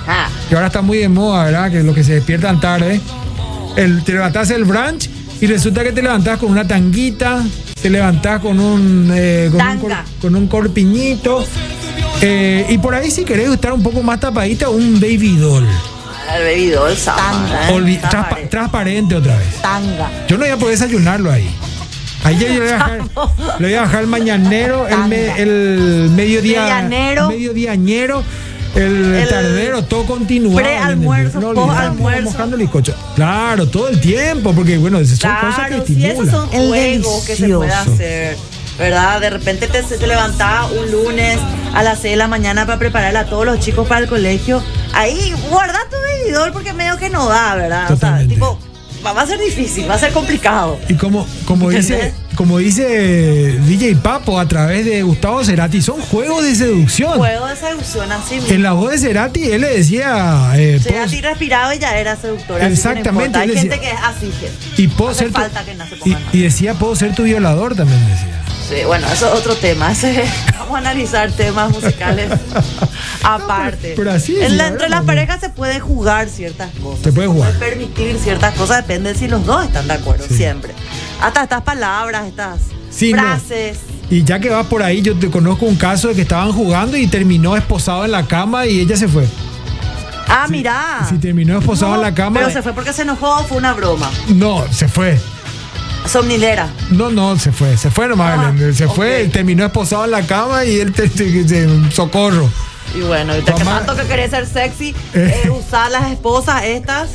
[0.07, 1.71] Ah, que ahora está muy de moda, ¿verdad?
[1.71, 3.01] Que los que se despiertan tarde.
[3.77, 5.09] El, te levantás el brunch
[5.41, 7.43] y resulta que te levantás con una tanguita,
[7.83, 11.45] te levantás con un, eh, con, un cor- con un corpiñito.
[12.23, 15.67] eh, y por ahí si querés estar un poco más tapadita, un baby doll.
[16.37, 17.71] el bebido, el Tanga.
[17.71, 19.61] Olvi- transpa- transparente otra vez.
[19.61, 20.09] Tanga.
[20.29, 21.49] Yo no voy a poder desayunarlo ahí.
[22.23, 22.99] Ahí yo le voy a dejar,
[23.59, 26.61] le voy a dejar el mañanero, el, me- el mediodía.
[26.63, 27.29] Medianero.
[27.29, 28.23] Mediodiañero.
[28.75, 30.57] El, El tardero, todo continuado.
[30.57, 32.25] prealmuerzo, No postalmuerzo.
[32.31, 32.95] mojando el bizcocho.
[33.15, 36.31] Claro, todo el tiempo, porque bueno, son cosas que Claro, si esos estimulan.
[36.35, 37.93] son El juegos que se puede delicioso.
[37.93, 38.37] hacer.
[38.77, 39.21] ¿Verdad?
[39.21, 41.39] De repente te, te levantás un lunes
[41.75, 44.61] a las 6 de la mañana para preparar a todos los chicos para el colegio.
[44.93, 47.85] Ahí guarda tu bebidor porque medio que no da, ¿verdad?
[47.85, 48.35] O sea, Totalmente.
[48.35, 48.59] tipo,
[49.05, 50.79] va, a ser difícil, va a ser complicado.
[50.88, 56.43] Y como, como dice, como dice DJ Papo a través de Gustavo Cerati, son juegos
[56.45, 57.12] de seducción.
[57.19, 58.51] Juego de seducción así mismo.
[58.51, 60.53] En la voz de Cerati, él le decía.
[60.57, 62.67] eh, Si a puedo- ti respirado y ya era seductora.
[62.67, 63.38] así que no Exactamente.
[63.38, 64.83] Hay gente decía- que es así, gente.
[64.83, 65.97] y puedo ser tu- falta que no se
[66.33, 68.40] y decía, puedo ser tu violador también decía.
[68.69, 69.93] Sí, bueno, eso es otro tema.
[69.93, 70.25] Ese-
[70.75, 72.31] vamos a analizar temas musicales
[73.23, 73.95] aparte.
[73.97, 75.07] pero así, En sí, la- entre las no.
[75.07, 77.03] parejas se puede jugar ciertas cosas.
[77.05, 77.53] Se puede jugar.
[77.59, 80.37] permitir ciertas cosas, depende de si los dos están de acuerdo, Sí.
[80.37, 80.73] siempre.
[81.21, 82.59] Hasta estas palabras, estas
[82.91, 83.23] Sí, no.
[83.23, 83.79] frases.
[84.11, 86.97] Y ya que vas por ahí, yo te conozco un caso de que estaban jugando
[86.97, 89.27] y terminó esposado en la cama y ella se fue.
[90.29, 91.07] Ah, mirá.
[91.09, 92.41] Si terminó esposado No, en la cama.
[92.41, 94.11] Pero se fue porque se enojó o fue una broma.
[94.29, 95.19] No, se fue.
[96.07, 96.69] Somnilera.
[96.90, 97.77] No, no, se fue.
[97.77, 98.55] Se fue nomás.
[98.55, 98.75] Belén.
[98.75, 102.49] se fue, terminó esposado en la cama y él te, te- te- socorro.
[102.97, 105.43] Y bueno, y te que tanto que querés ser sexy, Eh.
[105.45, 107.09] eh, usar las esposas estas,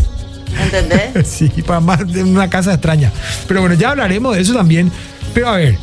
[0.62, 1.28] ¿entendés?
[1.28, 3.12] Sí, para más de una casa extraña.
[3.48, 4.92] Pero bueno, ya hablaremos de eso también.
[5.34, 5.78] Pero a ver,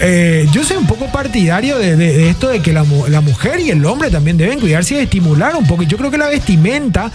[0.00, 3.60] eh, yo soy un poco partidario de, de- de esto de que la, la mujer
[3.60, 5.82] y el hombre también deben cuidarse y estimular un poco.
[5.84, 7.10] Yo creo que la vestimenta,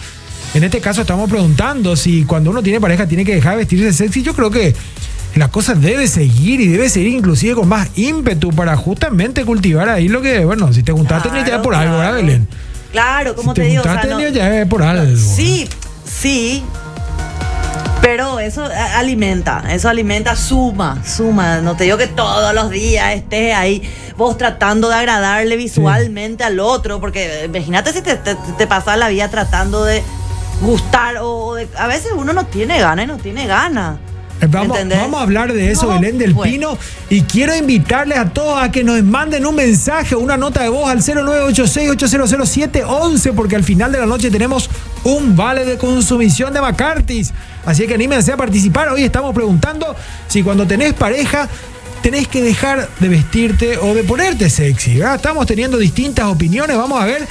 [0.56, 3.94] en este caso estamos preguntando si cuando uno tiene pareja tiene que dejar de vestirse
[3.94, 4.24] sexy.
[4.24, 4.76] Yo creo que
[5.36, 10.08] la cosa debe seguir y debe seguir inclusive con más ímpetu para justamente cultivar ahí
[10.10, 12.26] lo que, bueno, si te juntaste ni Claro, por algo, ¿verdad, claro.
[12.26, 12.48] Belén?
[12.92, 15.16] Claro, como si te, te digo, o sea, juntaste no- ni ya por algo.
[15.18, 15.70] Sí,
[16.06, 16.64] sí.
[18.02, 18.66] Pero eso
[18.96, 21.60] alimenta, eso alimenta, suma, suma.
[21.62, 23.82] No te digo que todos los días estés ahí
[24.18, 29.08] vos tratando de agradarle visualmente al otro, porque imagínate si te, te, te pasas la
[29.08, 30.02] vida tratando de
[30.62, 33.98] gustar o de- a veces uno no tiene ganas y no tiene ganas.
[34.42, 36.52] Eh, Vamos, vamos a hablar de eso, No, Belén del bueno.
[36.52, 36.78] Pino.
[37.10, 40.70] Y quiero invitarles a todos a que nos manden un mensaje o una nota de
[40.70, 44.68] voz al 0986-800711, porque al final de la noche tenemos
[45.04, 47.32] un vale de consumición de McCarthy's.
[47.66, 48.90] Así que anímense a participar.
[48.90, 49.96] Hoy estamos preguntando
[50.28, 51.48] si cuando tenés pareja
[52.02, 54.98] tenés que dejar de vestirte o de ponerte sexy.
[54.98, 55.18] ¿verdad?
[55.18, 56.76] Estamos teniendo distintas opiniones.
[56.78, 57.28] Vamos a ver.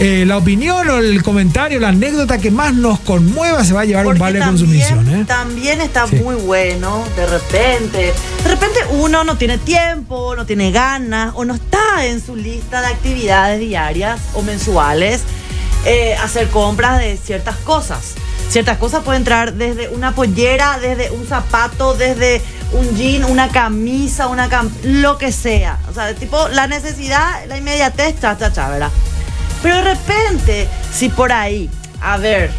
[0.00, 3.84] Eh, la opinión o el comentario, la anécdota que más nos conmueva se va a
[3.84, 5.20] llevar un Porque vale de también, consumición.
[5.20, 5.24] ¿eh?
[5.26, 6.16] también está Sí.
[6.16, 8.12] muy bueno, de repente.
[8.42, 12.80] De repente uno no tiene tiempo, no tiene ganas, o no está en su lista
[12.80, 15.20] de actividades diarias o mensuales
[15.84, 18.14] eh, hacer compras de ciertas cosas.
[18.48, 24.26] Ciertas cosas pueden entrar desde una pollera, desde un zapato, desde un jean, una camisa,
[24.28, 25.78] una cam lo que sea.
[25.90, 28.90] O sea, tipo la necesidad, la inmediatez, cha, cha, cha, ¿verdad?
[29.62, 31.68] Pero de repente, si por ahí,
[32.00, 32.50] a ver,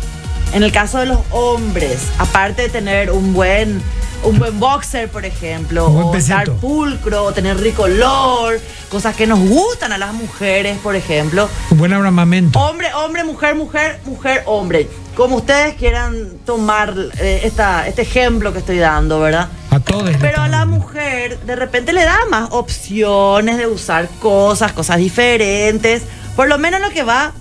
[0.53, 3.81] en el caso de los hombres, aparte de tener un buen,
[4.23, 8.59] un buen boxer, por ejemplo, o estar pulcro, o tener rico olor,
[8.89, 11.49] cosas que nos gustan a las mujeres, por ejemplo.
[11.71, 12.59] Un buen armamento.
[12.59, 14.87] Hombre, hombre, mujer, mujer, mujer, hombre.
[15.15, 19.49] Como ustedes quieran tomar eh, esta, este ejemplo que estoy dando, ¿verdad?
[19.69, 20.11] A todos.
[20.19, 26.03] Pero a la mujer de repente le da más opciones de usar cosas, cosas diferentes,
[26.35, 27.33] por lo menos lo que va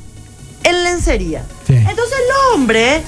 [0.65, 1.45] en lencería.
[1.67, 1.75] Sí.
[1.75, 3.03] Entonces el hombre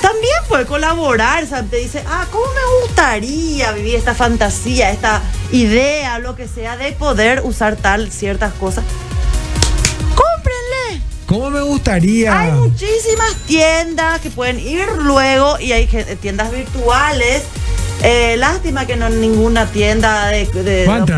[0.00, 5.22] también puede colaborar, o sea, te dice, ah, ¿cómo me gustaría vivir esta fantasía, esta
[5.50, 8.84] idea, lo que sea, de poder usar tal ciertas cosas?
[10.14, 11.02] Cómprenle.
[11.26, 12.38] ¿Cómo me gustaría?
[12.38, 15.86] Hay muchísimas tiendas que pueden ir luego y hay
[16.20, 17.42] tiendas virtuales.
[18.02, 20.46] Eh, lástima que no ninguna tienda de,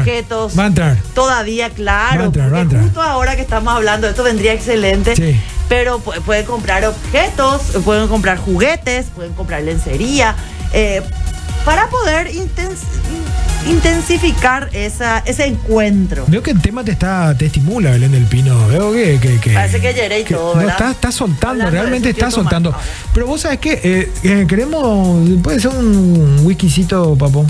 [0.00, 0.54] objetos.
[1.14, 2.24] Todavía, claro.
[2.24, 2.82] Porque entrar.
[2.82, 5.14] justo ahora que estamos hablando esto vendría excelente.
[5.14, 5.38] Sí.
[5.68, 10.34] Pero pu- pueden comprar objetos, pueden comprar juguetes, pueden comprar lencería.
[10.72, 11.02] eh,
[11.64, 13.19] para poder intens- in-
[13.66, 16.24] intensificar esa, ese encuentro.
[16.28, 18.66] Veo que el tema te está, te estimula, Belén del Pino.
[18.68, 19.18] Veo que.
[19.20, 20.74] que, que- Parece que lloré y que- todo, No, ¿verdad?
[20.76, 22.74] está, está soltando, Hablando realmente está soltando.
[23.14, 25.28] Pero vos sabés que eh, eh, queremos.
[25.42, 27.46] Puede ser un whiskycito, papo.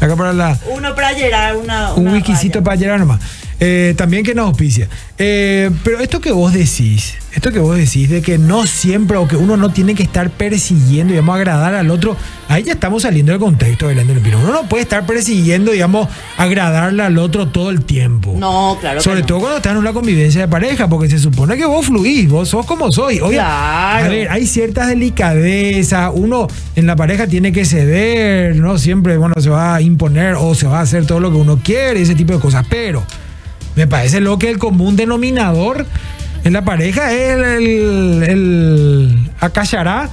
[0.00, 0.58] Acá para la.
[0.74, 1.94] Uno para llorar, una.
[1.94, 2.64] Un una whiskycito raya.
[2.64, 3.20] para llegar nomás.
[3.60, 4.88] Eh, también que nos auspicia.
[5.18, 9.28] Eh, pero esto que vos decís, esto que vos decís de que no siempre o
[9.28, 12.16] que uno no tiene que estar persiguiendo, digamos, agradar al otro,
[12.48, 14.38] ahí ya estamos saliendo del contexto del Pino.
[14.42, 18.34] Uno no puede estar persiguiendo, digamos, agradarle al otro todo el tiempo.
[18.38, 18.98] No, claro.
[18.98, 19.26] que Sobre no.
[19.26, 22.48] todo cuando estás en una convivencia de pareja, porque se supone que vos fluís, vos
[22.48, 23.20] sos como soy.
[23.20, 24.06] Oye, Claro.
[24.06, 29.34] a ver, hay ciertas delicadezas, uno en la pareja tiene que ceder, no siempre, bueno,
[29.40, 32.14] se va a imponer o se va a hacer todo lo que uno quiere, ese
[32.14, 33.04] tipo de cosas, pero
[33.76, 35.86] me parece lo que el común denominador
[36.44, 40.10] en la pareja es el, el, el acallará,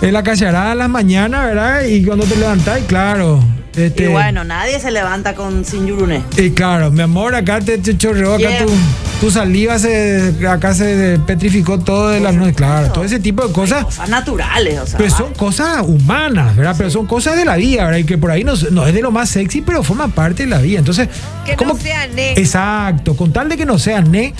[0.00, 1.84] el acallará a las mañanas, ¿verdad?
[1.84, 3.40] Y cuando te levantás, claro.
[3.76, 6.22] Este, Y bueno, nadie se levanta con sin yuruné.
[6.36, 8.72] y claro, mi amor, acá te, te chorreó, acá tu,
[9.20, 13.52] tu saliva se, acá se petrificó todo de la noche, claro, todo ese tipo de
[13.52, 13.84] cosas.
[13.84, 14.98] Cosas naturales, o sea.
[14.98, 16.74] Pero son cosas humanas, ¿verdad?
[16.76, 17.98] Pero son cosas de la vida, ¿verdad?
[17.98, 20.48] Y que por ahí no, no es de lo más sexy, pero forma parte de
[20.50, 20.80] la vida.
[20.80, 21.08] Entonces,
[21.46, 22.32] Que ¿cómo- no sea ne.
[22.32, 24.34] Exacto, con tal de que no sea ne,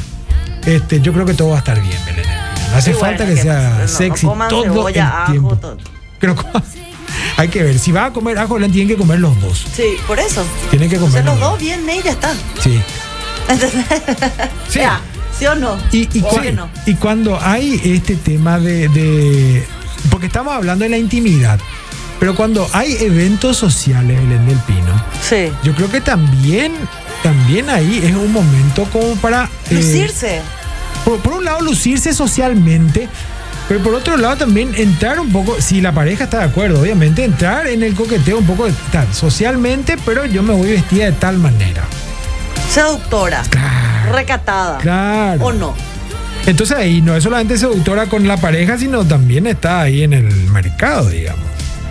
[0.67, 2.25] este, yo creo que todo va a estar bien, Belén.
[2.73, 5.31] No hace bueno, falta que, que sea no- no sexy coman todo cebolla, el ajo,
[5.33, 5.57] tiempo.
[5.57, 5.77] todo.
[6.21, 6.63] Que no coma-
[7.37, 9.65] Hay que ver, si va a comer ajo, tienen que comer los dos.
[9.75, 10.45] Sí, por eso.
[10.71, 12.33] Tienen que comer Entonces los los dos bien, y ya está.
[12.63, 12.81] Sí.
[14.69, 14.79] Sí.
[14.79, 15.01] Ya,
[15.39, 15.77] ¿Sí o no?
[15.93, 16.69] Y, y, ¿O cu- que no?
[16.87, 19.67] y cuando hay este tema de, de-
[20.11, 21.59] Porque estamos hablando de la intimidad.
[22.19, 25.51] Pero cuando hay eventos sociales, Belén del Pino, Sí.
[25.65, 26.73] yo creo que también,
[27.23, 29.45] también ahí es un momento como para...
[29.71, 30.43] eh, Lucirse.
[31.07, 33.09] por, por un lado, lucirse socialmente,
[33.71, 37.23] pero por otro lado también entrar un poco, si la pareja está de acuerdo, obviamente,
[37.23, 41.39] entrar en el coqueteo un poco tal, socialmente, pero yo me voy vestida de tal
[41.39, 41.85] manera.
[42.69, 43.45] Seductora.
[43.49, 44.13] Claro.
[44.13, 44.79] Recatada.
[44.79, 45.45] Claro.
[45.45, 45.77] ¿O no?
[46.47, 50.27] Entonces ahí no es solamente seductora con la pareja, sino también está ahí en el
[50.51, 51.45] mercado, digamos.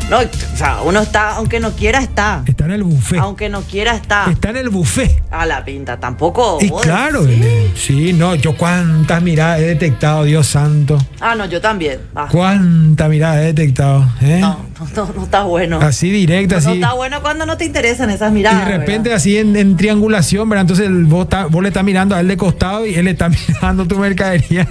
[0.10, 2.42] No, o sea, uno está, aunque no quiera, está.
[2.48, 3.20] Está en el buffet.
[3.20, 4.26] Aunque no quiera, está.
[4.32, 5.22] Está en el buffet.
[5.30, 6.58] A la pinta, tampoco.
[6.62, 7.24] Y vos claro.
[7.26, 10.98] Belén, sí, no, yo cuántas miradas he detectado, Dios santo.
[11.20, 12.00] Ah, no, yo también.
[12.16, 14.40] Ah, Cuántas miradas he detectado, ¿eh?
[14.42, 15.80] no, no, no, no está bueno.
[15.80, 16.80] Así directa, No, no así.
[16.82, 18.66] está bueno cuando no te interesan esas Y miradas.
[18.66, 19.18] de repente ¿verdad?
[19.18, 20.62] así en, en triangulación, ¿verdad?
[20.62, 23.30] Entonces vos, está- vos le estás mirando a él de costado y él le está
[23.48, 24.68] mirando tu mercadería.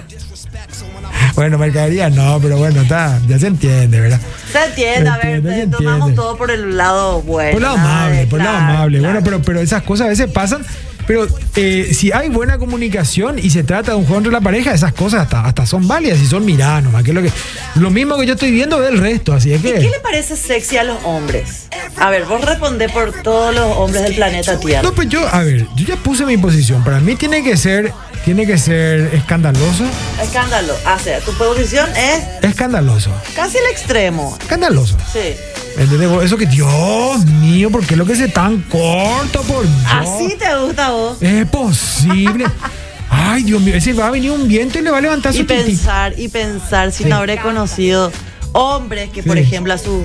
[1.39, 4.19] Bueno, mercadería no, pero bueno, está, ya se entiende, ¿verdad?
[4.51, 6.15] Se entiende, a ver, te- tomamos entiende.
[6.15, 7.53] todo por el lado bueno.
[7.53, 8.99] Por lado nada amable, por lado claro, amable.
[8.99, 10.65] Bueno, pero, pero esas cosas a veces pasan.
[11.07, 11.25] Pero
[11.55, 14.91] eh, si hay buena comunicación y se trata de un juego entre la pareja, esas
[14.93, 17.03] cosas hasta, hasta son válidas y son miradas nomás.
[17.03, 17.31] Que es lo, que,
[17.75, 19.79] lo mismo que yo estoy viendo del resto, así es ¿Y qué que.
[19.89, 21.67] le parece sexy a los hombres?
[21.97, 24.83] A ver, vos respondés por todos los hombres del planeta Tierra.
[24.83, 26.83] No, pues yo, a ver, yo ya puse mi posición.
[26.83, 27.91] Para mí tiene que ser,
[28.25, 29.85] tiene que ser escandaloso.
[30.21, 30.73] Escándalo.
[30.85, 33.11] Ah, O sea, tu posición es Escandaloso.
[33.35, 34.37] casi el extremo.
[34.39, 34.97] Escandaloso.
[35.11, 35.35] Sí.
[35.77, 36.09] ¿Entendés?
[36.23, 39.81] Eso que, Dios mío, ¿por qué lo que se tan corto por Dios?
[39.89, 41.17] Así te gusta a vos.
[41.21, 42.45] Es posible.
[43.11, 45.37] Ay, Dios mío, ese va a venir un viento y le va a levantar Y
[45.39, 45.63] su tití.
[45.63, 47.09] pensar, y pensar si Sí.
[47.09, 48.11] no habré conocido
[48.51, 50.03] hombres que, por ejemplo, a, sus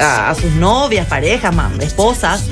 [0.00, 2.44] a, a sus novias, parejas, mam, esposas,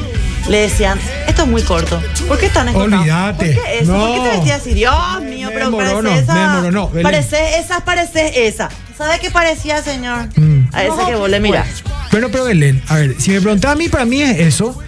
[0.49, 2.01] le decían, esto es muy corto.
[2.29, 3.01] ¿Por qué tan escotado?
[3.03, 3.55] Olvídate.
[3.55, 3.93] ¿Por qué eso?
[3.93, 4.23] ¿Por qué No.
[4.23, 4.75] te vestías así?
[4.75, 6.49] Dios mío, Me pero morono, parece esa.
[6.61, 6.91] morono.
[7.03, 8.69] Parece esa, parece esa.
[8.97, 10.29] ¿Sabe qué parecía, señor?
[10.37, 10.69] Mm.
[10.73, 11.67] A ese que vos le mirás.
[12.11, 14.79] Bueno, pero Belén, a ver, si me preguntaba a mí, para mí es eso.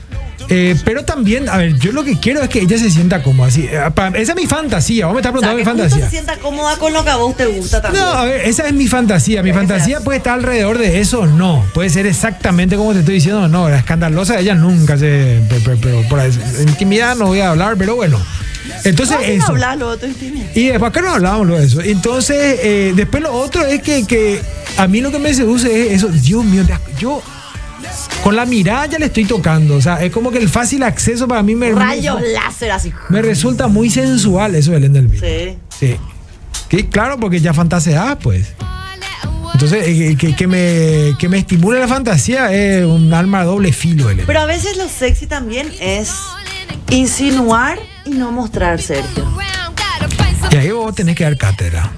[0.50, 3.48] Eh, pero también, a ver, yo lo que quiero es que ella se sienta cómoda.
[3.48, 5.06] Así, eh, para- esa es mi fantasía.
[5.06, 6.10] Vos me estás O sea, preguntando que mi justo se fantasía.
[6.10, 8.02] sienta cómoda con lo que a vos te gusta también.
[8.04, 9.42] No, a ver, esa es mi fantasía.
[9.42, 11.64] Mi fantasía puede estar alrededor de eso no.
[11.74, 13.68] Puede ser exactamente como te estoy diciendo, no.
[13.68, 15.40] La escandalosa ella nunca se.
[15.48, 16.20] Pero, pero- por
[16.60, 18.18] intimidad no voy a hablar, pero bueno.
[18.84, 19.46] Entonces, ¿Cómo no eso.
[19.52, 20.08] hablas luego de?
[20.54, 21.80] Y después acá no hablábamos de eso.
[21.80, 24.40] Entonces, eh, después lo otro es que, que
[24.76, 26.08] a mí lo que me seduce es eso.
[26.08, 26.64] Dios mío,
[26.98, 27.22] yo
[28.22, 29.76] con la mirada ya le estoy tocando.
[29.76, 32.92] O sea, es como que el fácil acceso para mí me, Rayos láser así.
[33.08, 35.22] me resulta muy sensual eso, Belén del Pino.
[35.26, 35.58] Sí.
[35.78, 35.96] Sí.
[36.68, 38.52] Que, claro, porque ya fantaseás, pues.
[39.54, 43.72] Entonces, eh, que, que me, que me estimule la fantasía es un alma a doble
[43.72, 44.24] filo, Belén.
[44.26, 46.12] Pero a veces lo sexy también es
[46.90, 49.26] insinuar y no mostrar, Sergio.
[50.50, 51.90] Y ahí vos tenés que dar cátedra.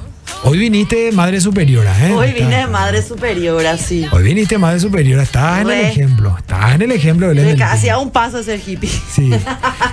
[0.42, 2.14] Hoy viniste madre superiora, ¿eh?
[2.14, 4.06] Hoy vine de madre superior así.
[4.10, 5.88] Hoy viniste madre superiora, estás en el Re.
[5.90, 7.94] ejemplo, estás en el ejemplo Belén De del casi Pino.
[7.96, 8.88] a un paso de ser hippie.
[8.88, 9.30] Sí.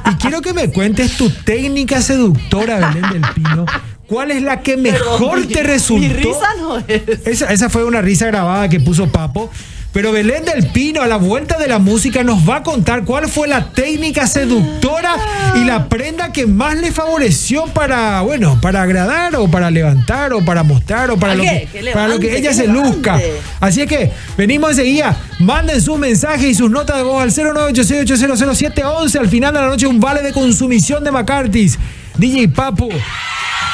[0.09, 3.65] Y quiero que me cuentes tu técnica seductora, Belén del Pino.
[4.07, 6.01] ¿Cuál es la que mejor mi- te resultó?
[6.07, 7.01] Mi risa no es.
[7.27, 9.51] Esa, esa fue una risa grabada que puso Papo.
[9.97, 13.27] Pero Belén del Pino, a la vuelta de la música, nos va a contar cuál
[13.27, 15.15] fue la técnica seductora
[15.55, 20.45] y la prenda que más le favoreció para, bueno, para agradar o para levantar o
[20.45, 22.67] para mostrar o para, ¿A lo que, Que para lo que levante, ella que se
[22.67, 23.19] luzca.
[23.59, 25.17] Así es que venimos enseguida.
[25.39, 29.19] Manden sus mensajes y sus notas de voz al 0986800711.
[29.19, 31.79] Al final de la noche, un vale de consumición de McCarthy's.
[32.19, 32.87] DJ Papu,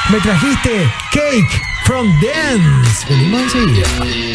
[0.09, 3.05] me trajiste cake from dance.
[3.09, 3.87] Venimos enseguida.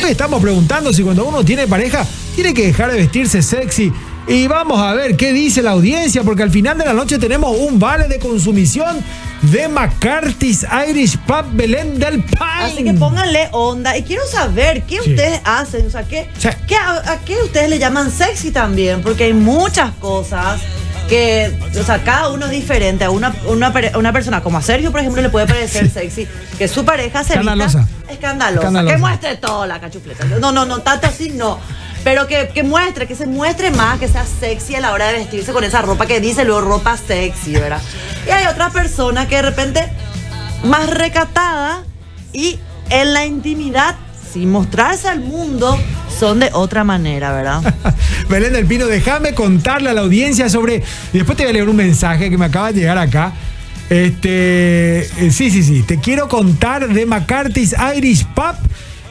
[0.04, 3.92] Hoy Estamos preguntando si cuando uno tiene pareja, tiene que dejar de vestirse sexy.
[4.26, 7.56] Y vamos a ver qué dice la audiencia, porque al final de la noche tenemos
[7.58, 8.98] un vale de consumición
[9.40, 12.36] de McCarthy's Irish Pub Belén del Pine.
[12.62, 13.96] Así que pónganle onda.
[13.96, 15.10] Y quiero saber qué Sí.
[15.10, 15.86] ustedes hacen.
[15.86, 16.48] O sea, ¿qué, Sí.
[16.66, 19.00] qué- a, a qué ustedes le llaman sexy también?
[19.00, 20.60] Porque hay muchas cosas
[21.08, 23.04] que, o sea, cada uno es diferente.
[23.04, 26.68] A una, una, una persona como a Sergio, por ejemplo, le puede parecer sexy que
[26.68, 27.88] su pareja se vista Escandalosa.
[28.10, 28.84] escandalosa.
[28.84, 30.24] Que muestre toda la cachufleta.
[30.24, 31.58] No, no, no, tanto así no.
[32.04, 35.14] Pero que, que muestre, que se muestre más, que sea sexy a la hora de
[35.14, 37.80] vestirse con esa ropa que dice luego ropa sexy, ¿verdad?
[38.26, 39.88] Y hay otra persona que de repente
[40.64, 41.82] más recatada
[42.32, 42.58] y
[42.90, 43.96] en la intimidad,
[44.32, 45.78] sin mostrarse al mundo,
[46.18, 47.74] son de otra manera, ¿verdad?
[48.28, 50.82] Belén del Pino, déjame contarle a la audiencia sobre.
[51.12, 53.32] Después te voy a leer un mensaje que me acaba de llegar acá.
[53.88, 55.00] Este.
[55.00, 55.82] eh, sí, sí, sí.
[55.82, 58.56] Te quiero contar de McCarthy's Irish Pub.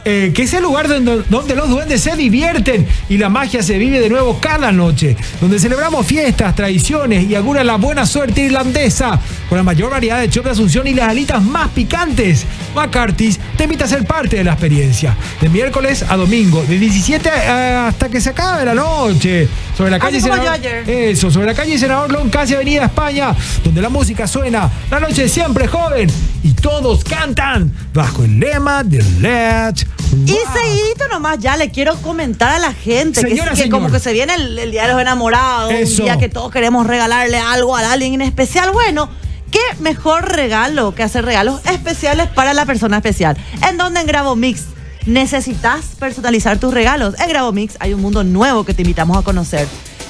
[0.06, 3.78] eh, que es el lugar donde, donde los duendes se divierten y la magia se
[3.78, 9.20] vive de nuevo cada noche, donde celebramos fiestas, tradiciones y augura la buena suerte irlandesa.
[9.50, 12.46] Con la mayor variedad de chop de Asunción y las alitas más picantes.
[12.76, 15.16] McCarthy's te invita a ser parte de la experiencia.
[15.42, 19.48] De miércoles a domingo, de 17 a- hasta que se acabe la noche.
[19.78, 20.60] Sobre la calle Senador-.
[20.90, 23.34] Eso, sobre la calle Senador Long, casi Avenida España,
[23.64, 26.10] donde la música suena, la noche siempre joven
[26.44, 29.86] y todos cantan bajo el lema de Let's
[30.26, 30.58] Y Rock.
[30.58, 34.34] seguidito nomás, ya le quiero comentar a la gente que, sí, como que se viene
[34.36, 36.02] el, el Día de los Enamorados, Eso.
[36.04, 38.72] un día que todos queremos regalarle algo a alguien en especial.
[38.72, 39.10] Bueno,
[39.52, 43.38] ¿qué mejor regalo que hacer regalos especiales para la persona especial?
[43.68, 44.66] En donde en Grabo Mix
[45.06, 47.20] necesitas personalizar tus regalos.
[47.20, 49.68] En Grabo Mix hay un mundo nuevo que te invitamos a conocer.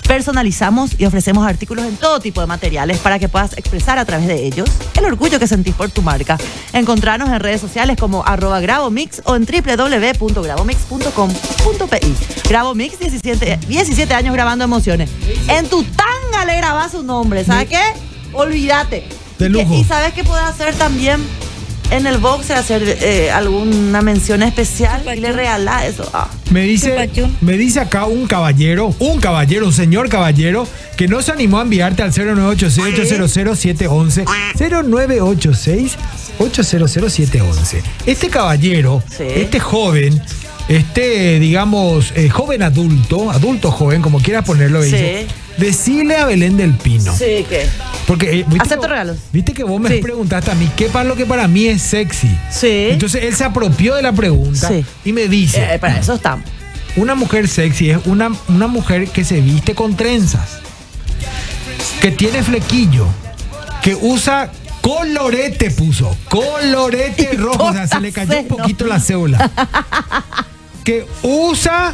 [0.07, 4.27] Personalizamos y ofrecemos artículos en todo tipo de materiales para que puedas expresar a través
[4.27, 6.37] de ellos el orgullo que sentís por tu marca.
[6.71, 12.15] Encontrarnos en redes sociales como arroba grabomix o en www.grabomix.com.pi.
[12.47, 15.09] Grabomix, 17, 17 años grabando emociones.
[15.49, 17.81] En tu tanga le grabas su nombre, ¿sabes qué?
[18.31, 19.26] Olvídate.
[19.39, 19.73] De Y que- lujo.
[19.75, 21.19] Y sabes que puedes hacer también
[21.89, 26.09] en el boxer, hacer eh, alguna mención especial y le regalás eso.
[26.13, 26.27] Ah.
[26.49, 27.09] Me dice,
[27.41, 31.61] me dice acá un caballero, un caballero, un señor caballero, que no se animó a
[31.61, 34.25] enviarte al 0986-800-711.
[36.39, 37.81] 0986-800-711.
[38.05, 39.23] Este caballero, Sí.
[39.35, 40.21] este joven,
[40.67, 44.91] este, digamos, eh, joven adulto, adulto joven, como quieras ponerlo, Sí.
[44.91, 45.27] dice,
[45.57, 47.15] decile a Belén del Pino.
[47.15, 47.65] Sí, que.
[48.05, 49.17] Porque, eh, ¿viste Acepto que- regalos.
[49.31, 49.99] Viste que vos me Sí.
[50.01, 52.29] preguntaste a mí, ¿qué para lo que para mí es sexy?
[52.51, 52.87] Sí.
[52.91, 54.85] Entonces él se apropió de la pregunta Sí.
[55.05, 56.45] y me dice, Eh, para eso estamos.
[56.95, 60.59] una mujer sexy es una, una mujer que se viste con trenzas,
[62.01, 63.07] que tiene flequillo,
[63.81, 64.51] que usa
[64.81, 69.51] colorete, puso, colorete rojo, o sea, se le cayó un poquito la cédula.
[70.87, 71.93] que usa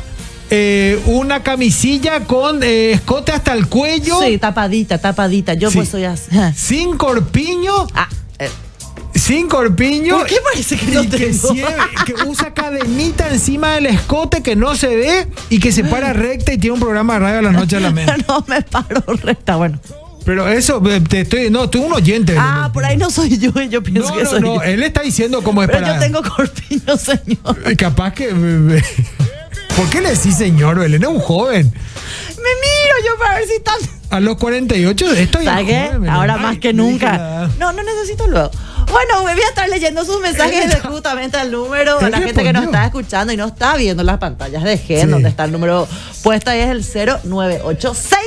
[0.51, 5.55] eh, una camisilla con eh, escote hasta el cuello, Sí, tapadita, tapadita.
[5.55, 5.77] Yo Sí.
[5.77, 6.29] pues soy así.
[6.55, 8.51] sin corpiño, Ah, eh,
[9.15, 10.19] sin corpiño.
[10.19, 11.31] ¿Por qué parece que no que,
[12.05, 16.53] que usa cadenita encima del escote que no se ve y que se para recta
[16.53, 18.13] y tiene un programa de radio a la noche a la mente.
[18.27, 19.55] no me paro recta.
[19.55, 19.79] Bueno.
[20.25, 22.35] Pero eso, eh, te estoy, no, tú un oyente.
[22.37, 23.51] Ah, por ahí no soy yo.
[23.69, 24.61] Yo pienso No, que no, soy no, yo.
[24.63, 25.95] él está diciendo cómo es Pero para...
[25.95, 27.57] yo tengo corpiño, señor.
[27.65, 28.27] Eh, Capaz que...
[29.75, 31.01] ¿Por qué le decís señor, Belén?
[31.01, 31.65] Es un joven.
[31.65, 33.75] Me miro yo para ver si están.
[34.11, 35.89] A los 48 estoy ¿Sabes qué?
[35.93, 36.09] joven.
[36.09, 37.49] Ahora Ay, más que nunca.
[37.57, 38.51] No, no necesito luego.
[38.91, 42.43] Bueno, me voy a estar leyendo sus mensajes de justamente al número a la gente
[42.43, 45.07] que nos está escuchando y no está viendo las pantallas de Gen, Sí.
[45.07, 45.87] donde está el número
[46.21, 48.19] puesto ahí es el 0986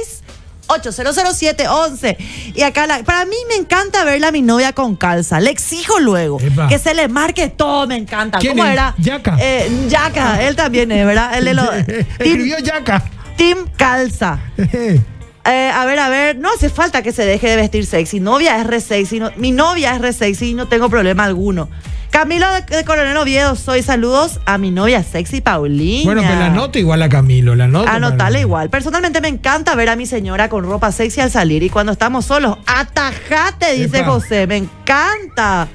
[0.68, 2.16] 8000711.
[2.54, 5.40] Y acá, la- para mí me encanta verla a mi novia con calza.
[5.40, 6.68] Le exijo luego Epa.
[6.68, 8.38] que se le marque todo, me encanta.
[8.38, 8.72] ¿Quién ¿Cómo es?
[8.72, 8.94] era?
[8.98, 9.36] Yaca.
[9.40, 11.36] Eh, Yaca, él también es, ¿verdad?
[11.38, 13.02] Él de lo, Escribió Yaca.
[13.36, 14.38] team Calza.
[15.48, 18.18] Eh, a ver, a ver, no hace falta que se deje de vestir sexy.
[18.18, 19.20] Novia es re sexy.
[19.20, 21.68] no- mi novia es re sexy y no tengo problema alguno.
[22.16, 26.06] Camilo de, de Coronel Oviedo, soy saludos a mi novia sexy Paulina.
[26.06, 27.90] Bueno, pero la anoto igual a Camilo, la anoto.
[27.90, 28.70] Anotale igual.
[28.70, 32.24] Personalmente me encanta ver a mi señora con ropa sexy al salir y cuando estamos
[32.24, 32.56] solos.
[32.64, 34.12] Atajate, dice Epa.
[34.12, 34.46] José.
[34.46, 35.68] Me encanta.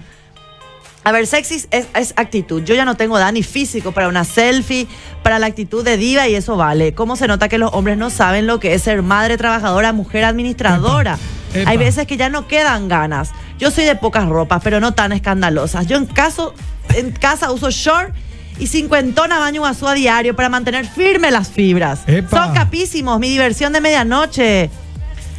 [1.04, 2.64] A ver, sexy es, es actitud.
[2.64, 4.88] Yo ya no tengo edad ni físico para una selfie,
[5.22, 6.96] para la actitud de diva y eso vale.
[6.96, 10.26] ¿Cómo se nota que los hombres no saben lo que es ser madre trabajadora, mujer
[10.26, 11.20] administradora?
[11.52, 11.70] Epa, epa.
[11.70, 13.30] Hay veces que ya no quedan ganas.
[13.62, 15.86] Yo soy de pocas ropas, pero no tan escandalosas.
[15.86, 16.56] Yo en, caso,
[16.96, 18.12] en casa uso short
[18.58, 22.02] y cincuentona baño azul a diario para mantener firmes las fibras.
[22.08, 22.46] Epa.
[22.46, 24.72] Son capísimos, mi diversión de medianoche.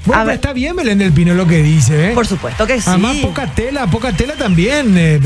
[0.05, 2.15] Bueno, pero está bien Belén del Pino lo que dice, ¿eh?
[2.15, 2.91] Por supuesto que sí.
[2.91, 5.21] Además, poca tela, poca tela también, eh,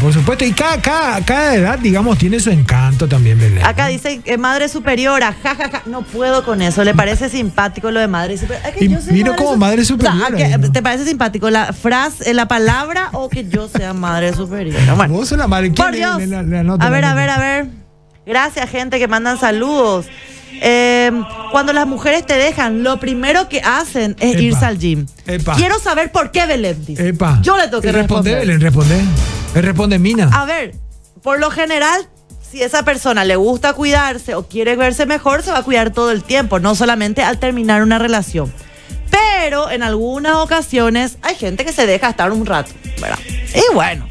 [0.00, 0.44] por supuesto.
[0.44, 3.64] Y cada, cada, cada edad, digamos, tiene su encanto también, Belén.
[3.64, 8.08] Acá dice eh, madre superiora, jajaja, no puedo con eso, le parece simpático lo de
[8.08, 8.68] madre superiora.
[8.68, 10.72] Es que yo soy como madre su- superiora, O sea, que, vino.
[10.72, 14.94] ¿Te parece simpático la frase, eh, la palabra o que yo sea madre superiora?
[14.94, 15.70] Bueno, Vos sos la madre.
[15.70, 16.18] ¿quién por Dios.
[16.18, 17.66] le- le- le anota A ver, a ver, a ver.
[18.26, 20.06] Gracias, gente que mandan saludos.
[20.60, 21.10] Eh,
[21.52, 24.42] cuando las mujeres te dejan, lo primero que hacen es Epa.
[24.42, 25.06] irse al gym.
[25.26, 25.54] Epa.
[25.54, 27.08] Quiero saber por qué Belén dice.
[27.08, 27.40] Epa.
[27.42, 28.38] Yo le tengo que responde, responder.
[28.40, 29.04] Belén, responde.
[29.54, 30.30] Él responde Mina.
[30.32, 30.74] A ver,
[31.22, 32.08] por lo general,
[32.50, 36.10] si esa persona le gusta cuidarse o quiere verse mejor, se va a cuidar todo
[36.10, 38.52] el tiempo, no solamente al terminar una relación.
[39.10, 43.18] Pero en algunas ocasiones hay gente que se deja estar un rato, ¿verdad?
[43.54, 44.06] Y bueno,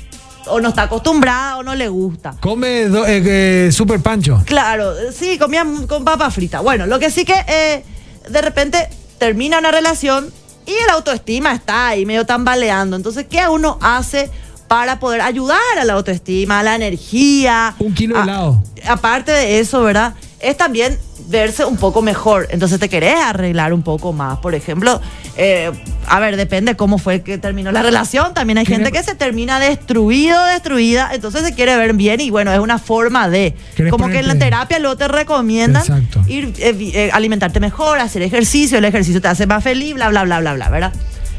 [0.48, 2.36] o no está acostumbrada o no le gusta.
[2.40, 3.22] Come do- eh,
[3.68, 4.42] eh, Super Pancho.
[4.46, 6.60] Claro, sí, comían con papa frita.
[6.62, 7.84] Bueno, lo que sí que eh,
[8.30, 10.32] de repente termina una relación
[10.66, 12.96] y el autoestima está ahí medio tambaleando.
[12.96, 14.30] Entonces, ¿qué uno hace
[14.68, 17.76] para poder ayudar a la autoestima, a la energía?
[17.80, 18.64] Un kilo de helado.
[18.88, 20.16] Aparte de eso, ¿verdad?
[20.40, 22.48] Es también verse un poco mejor.
[22.52, 24.38] Entonces te querés arreglar un poco más.
[24.40, 25.02] Por ejemplo,
[25.38, 25.72] eh,
[26.08, 28.34] a ver, depende cómo fue que terminó la relación.
[28.34, 32.54] También hay gente que se termina destruido, destruida, entonces se quiere ver bien y bueno,
[32.54, 33.56] es una forma de...
[33.76, 36.22] ¿Querés Como que en la terapia luego te recomiendan Exacto.
[36.28, 40.24] ir eh, eh, alimentarte mejor, hacer ejercicio, el ejercicio te hace más feliz, bla, bla,
[40.24, 40.94] bla, bla, bla, ¿verdad?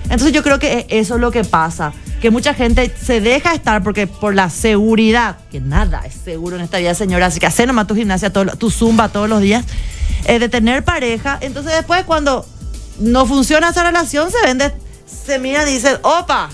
[0.04, 3.82] Entonces yo creo que eso es lo que pasa, que mucha gente se deja estar
[3.82, 7.66] porque por la seguridad, que nada es seguro en esta vida, señora, así que hacer
[7.66, 9.64] nomás tu gimnasia, todo, tu zumba todos los días,
[10.26, 12.46] eh, de tener pareja, entonces después cuando
[12.98, 14.72] no funciona esa relación, se vende,
[15.06, 16.50] se miran y dicen, opa,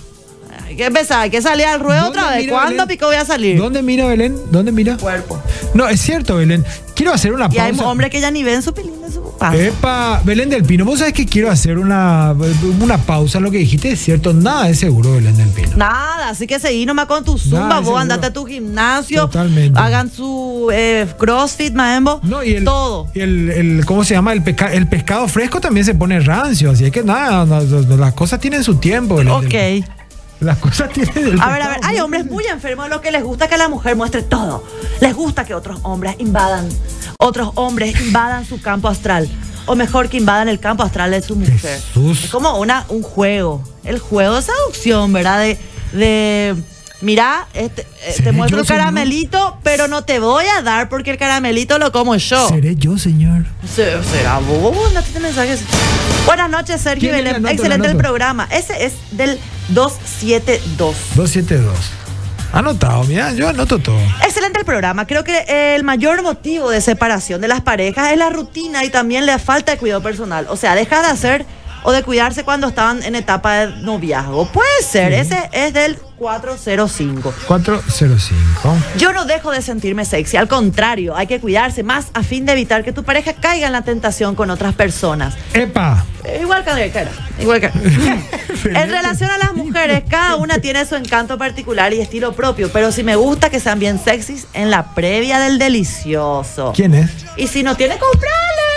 [0.65, 2.89] hay que empezar, hay que salir al ruedo ¿Dónde otra vez, mira, ¿cuándo Belén?
[2.89, 3.59] pico voy a salir?
[3.59, 4.37] ¿Dónde mira Belén?
[4.51, 4.97] ¿Dónde mira?
[4.97, 5.41] Cuerpo.
[5.75, 6.65] No, es cierto, Belén.
[7.03, 7.89] Quiero hacer una Y hay pausa.
[7.91, 9.61] hombres que ya ni ven su pilín de su panza.
[9.61, 12.33] Epa, Belén del Pino, vos sabés que quiero hacer una,
[12.81, 13.41] una pausa.
[13.41, 15.77] Lo que dijiste es cierto, nada es seguro, Belén del Pino.
[15.77, 19.77] Nada, así que seguí nomás con tu zumba, Nada, vos andate a tu gimnasio, Totalmente.
[19.81, 23.09] hagan su eh, crossfit, maembo, No, y el, todo.
[23.15, 24.33] y el, el- ¿cómo se llama?
[24.33, 28.63] El, peca- el pescado fresco también se pone rancio, así que nada, las cosas tienen
[28.63, 29.17] su tiempo.
[29.17, 29.85] Belén del Ok.
[29.87, 30.02] Pino.
[30.43, 33.13] Las cosas tienen el A ver, a ver, hay hombres muy enfermos a los que
[33.13, 34.65] les gusta que la mujer muestre todo.
[35.01, 36.69] Les gusta que otros hombres invadan,
[37.19, 39.29] otros hombres invadan su campo astral.
[39.67, 41.81] O mejor, que invadan el campo astral de su mujer.
[41.81, 42.25] Jesús.
[42.25, 43.63] Es como una, un juego.
[43.85, 45.39] El juego de seducción, ¿verdad?
[45.39, 45.59] De,
[45.93, 46.57] de
[47.03, 48.79] mira, este, eh, te ¿Seré muestro un señor?
[48.81, 52.49] caramelito, pero no te voy a dar porque el caramelito lo como yo.
[52.49, 53.45] ¿Seré yo, señor?
[53.71, 54.73] Se- ¿Será bobo?
[54.73, 55.59] Mándate este mensaje.
[56.25, 58.49] Buenas noches, Sergio Excelente el programa.
[58.51, 59.39] Ese es del
[59.69, 60.97] 272.
[61.15, 61.75] 272.
[62.53, 63.99] Anotado, mira, yo anoto todo.
[64.25, 65.07] Excelente el programa.
[65.07, 69.25] Creo que el mayor motivo de separación de las parejas es la rutina y también
[69.25, 70.47] la falta de cuidado personal.
[70.51, 71.47] O sea, dejar de hacer
[71.83, 74.47] o de cuidarse cuando estaban en etapa de noviazgo.
[74.53, 77.35] Puede ser, ese es del 405.
[77.49, 78.77] 405.
[78.97, 82.53] Yo no dejo de sentirme sexy, al contrario, hay que cuidarse más a fin de
[82.53, 85.35] evitar que tu pareja caiga en la tentación con otras personas.
[85.53, 86.05] Epa.
[86.25, 87.11] Eh, Igual que cara,
[87.41, 87.67] igual que.
[88.69, 92.93] en relación a las mujeres, cada una tiene su encanto particular y estilo propio, pero
[92.93, 96.73] si me gusta que sean bien sexys en la previa del delicioso.
[96.73, 97.11] ¿Quién es?
[97.37, 98.72] Y si no tiene, comprale.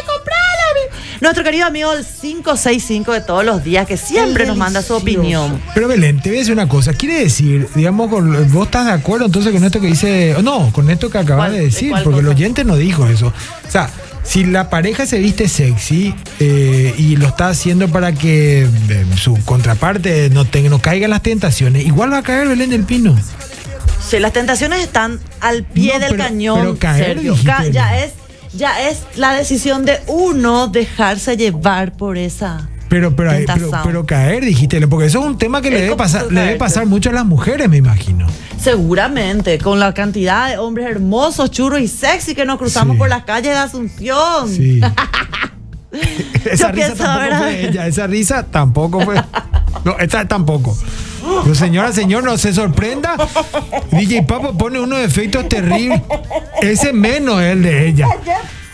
[1.22, 5.62] Nuestro querido amigo el 565 de todos los días, que siempre nos manda su opinión.
[5.74, 6.94] Pero Belén, te voy a decir una cosa.
[6.94, 10.36] Quiere decir, digamos, con- vos estás de acuerdo entonces con esto que dice.
[10.44, 13.28] No, con esto que acabas de ¿De decir, porque el oyente no dijo eso.
[13.68, 13.90] O sea,
[14.24, 19.38] si la pareja se viste sexy eh, y lo está haciendo para que eh, su
[19.46, 23.16] contraparte no, tenga, no caiga en las tentaciones, igual va a caer Belén del Pino.
[24.08, 27.98] Si las tentaciones están al pie No, del pero- cañón, pero caer, Sergio, dijiste, ya
[28.04, 28.12] es,
[28.58, 32.70] ya es la decisión de uno dejarse llevar por esa.
[32.88, 33.82] Pero, pero, pero, Tentación.
[33.84, 36.86] pero caer, dijiste, porque eso es un tema que le debe, pasar, le debe pasar
[36.86, 38.28] mucho a las mujeres, me imagino.
[38.62, 43.00] Seguramente, con la cantidad de hombres hermosos, churros y sexy que nos cruzamos Sí.
[43.00, 44.48] por las calles de Asunción.
[44.50, 44.80] Sí.
[46.46, 49.16] esa risa pienso, tampoco fue ella, esa risa tampoco fue.
[49.84, 50.76] No, esta tampoco.
[51.44, 53.16] Pero señora, señor, no se sorprenda.
[53.92, 56.02] DJ Papo pone unos efectos terribles.
[56.62, 58.08] Ese menos es el de ella.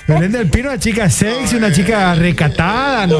[0.07, 3.19] Belén del Pino, una chica sexy, una chica recatada, ¿no?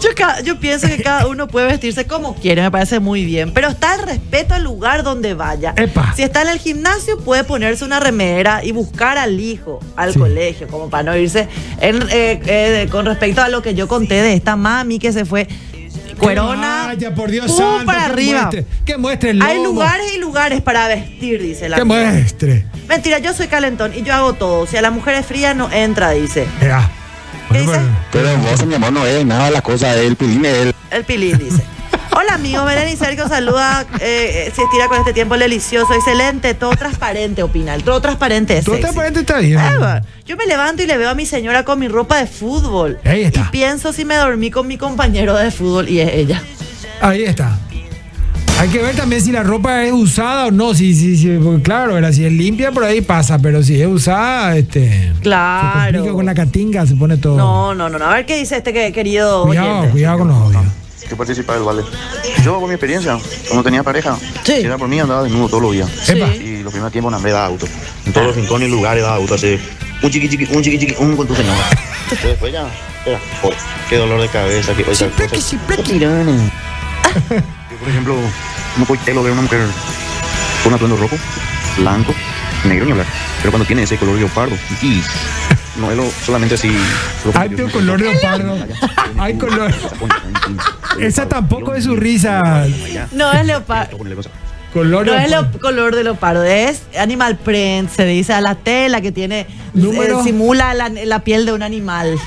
[0.00, 0.08] Yo,
[0.44, 3.52] yo pienso que cada uno puede vestirse como quiere, me parece muy bien.
[3.54, 5.74] Pero está el respeto al lugar donde vaya.
[5.76, 6.12] Epa.
[6.16, 10.18] Si está en el gimnasio, puede ponerse una remera y buscar al hijo al Sí.
[10.18, 11.48] colegio, como para no irse.
[11.80, 15.24] En- eh, eh, con respecto a lo que yo conté de esta mami que se
[15.24, 15.46] fue
[16.18, 16.84] cuerona.
[16.86, 18.40] Vaya, por Dios santo, para que arriba.
[18.42, 22.10] muestre, que muestre el Hay lugares y lugares para vestir, dice la Que amiga.
[22.12, 22.66] muestre.
[22.88, 24.66] Mentira, yo soy calentón y yo hago todo.
[24.66, 26.46] Si a la mujer es fría, no entra, dice.
[26.60, 26.90] Ya.
[27.50, 27.80] ¿Qué dice?
[28.12, 30.74] Pero vos, mi amor, no es nada la cosa del pilín de él.
[30.90, 31.62] El pilín dice.
[32.14, 36.54] Hola amigos, Belén y Sergio saluda, eh, eh, se estira con este tiempo delicioso, excelente,
[36.54, 38.82] todo transparente, opina, el todo transparente es Todo sexy.
[38.82, 39.58] transparente está bien.
[39.58, 40.00] Ah.
[40.26, 42.98] Yo me levanto y le veo a mi señora con mi ropa de fútbol.
[43.04, 43.40] Ahí está.
[43.40, 46.42] Y pienso si me dormí con mi compañero de fútbol y es ella.
[47.00, 47.58] Ahí está.
[48.60, 50.74] Hay que ver también si la ropa es usada o no.
[50.74, 52.12] Si, si, porque claro, ¿verdad?
[52.12, 55.12] si es limpia, por ahí pasa, pero si es usada, este.
[55.22, 55.80] Claro.
[55.86, 57.36] Se complica con la catinga, se pone todo.
[57.38, 58.04] No, no, no, no.
[58.04, 59.90] A ver qué dice este que- querido cuidado, oyente.
[59.92, 60.62] cuidado con los audios.
[61.08, 61.82] Que participar del vale.
[62.42, 64.54] Yo, por mi experiencia, cuando tenía pareja, Sí.
[64.62, 65.90] era por mí, andaba desnudo todos los días.
[66.04, 66.12] Sí.
[66.14, 67.66] Y los primeros tiempos andé daba auto.
[68.06, 69.34] En todos los rincones y lugares daba auto.
[69.34, 69.58] Así,
[70.02, 71.58] un chiqui chiqui, un chiqui chiqui, un con tu señora.
[72.22, 72.66] Después ya,
[73.06, 73.18] era,
[73.88, 75.06] qué dolor de cabeza, qué cosa.
[77.70, 78.16] Yo, por ejemplo,
[78.76, 79.60] no puedo telo ver una mujer
[80.62, 81.16] con atuendo rojo,
[81.78, 82.14] blanco,
[82.64, 83.06] negro ni hablar.
[83.38, 85.02] Pero cuando tiene ese color leopardo, y
[85.76, 86.70] no es lo, solamente así.
[87.24, 88.56] porque tu color leopardo.
[89.18, 89.72] Hay color.
[91.00, 92.66] Esa tampoco es su risa.
[93.12, 93.98] No es leopardo.
[94.72, 99.02] Color no es lo, color de leopardo, es animal print, se dice a la tela
[99.02, 100.20] que tiene, Número.
[100.20, 102.18] eh, simula la, la piel de un animal.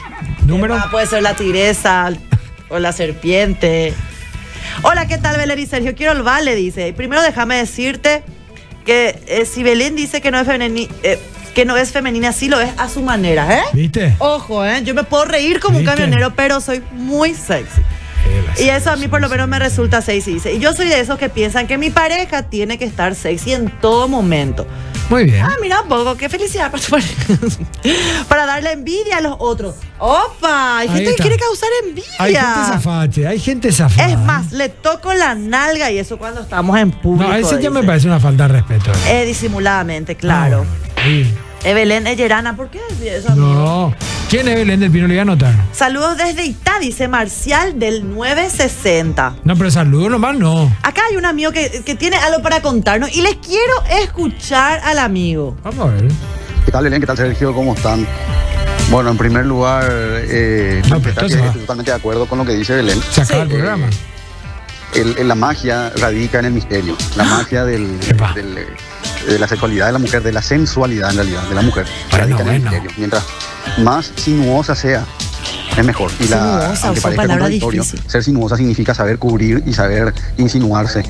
[0.45, 0.75] Número.
[0.75, 2.11] Ah, puede ser la tigresa
[2.69, 3.95] o la serpiente.
[4.83, 5.95] Hola, ¿qué tal, Belén y Sergio?
[5.95, 6.93] Quiero el vale, dice.
[6.93, 8.21] Primero déjame decirte
[8.85, 10.93] que eh, si Belén dice que no es femenina,
[11.55, 13.63] que no es femenina, sí lo es a su manera, ¿eh?
[13.73, 14.15] ¿Viste?
[14.19, 14.83] Ojo, ¿eh?
[14.83, 17.81] Yo me puedo reír como un camionero, pero soy muy sexy.
[18.59, 20.53] Y eso a mí por lo menos me resulta sexy, dice.
[20.53, 23.69] Y yo soy de esos que piensan que mi pareja tiene que estar sexy en
[23.79, 24.67] todo momento.
[25.09, 25.45] Muy bien.
[25.45, 27.13] Ah, mira un poco, qué felicidad para tu pareja.
[28.27, 29.75] para darle envidia a los otros.
[29.99, 30.79] ¡Opa!
[30.79, 32.09] Hay Ahí gente que quiere causar envidia.
[32.19, 34.09] Hay gente zafache, hay gente zafada.
[34.09, 37.29] Es más, le toco la nalga y eso cuando estamos en público.
[37.29, 38.91] No, eso ya me parece una falta de respeto.
[39.07, 40.65] Eh, disimuladamente, claro.
[40.65, 41.33] No, sí.
[41.63, 43.47] Evelyn Ellerana, ¿por qué decís eso, amigo?
[43.47, 43.95] No.
[44.29, 45.07] ¿Quién es Belén del Pino?
[45.07, 45.53] Le voy a anotar.
[45.71, 49.35] Saludos desde Itá, dice Marcial del 960.
[49.43, 50.71] No, pero saludos nomás no.
[50.83, 54.99] Acá hay un amigo que, que tiene algo para contarnos y les quiero escuchar al
[54.99, 55.55] amigo.
[55.63, 56.07] Vamos a ver.
[56.65, 56.99] ¿Qué tal, Belén?
[57.01, 57.53] ¿Qué tal, Sergio?
[57.53, 58.05] ¿Cómo están?
[58.89, 62.75] Bueno, en primer lugar, eh, No, pero estoy totalmente de acuerdo con lo que dice
[62.75, 62.99] Belén.
[63.11, 63.51] Se acaba Sí.
[63.51, 63.87] el programa.
[64.93, 66.95] El- el- la magia radica en el misterio.
[67.15, 68.33] La magia del, Epa.
[68.33, 68.67] del, eh,
[69.25, 71.85] de la sexualidad de la mujer, de la sensualidad en realidad de la mujer.
[72.11, 72.91] Bueno, radica en el bueno.
[72.97, 73.23] Mientras
[73.79, 75.05] más sinuosa sea,
[75.77, 76.11] es mejor.
[76.19, 78.09] Y la, Sinuosa, aunque parezca contradictorio, difícil.
[78.09, 81.03] ser sinuosa significa saber cubrir y saber insinuarse.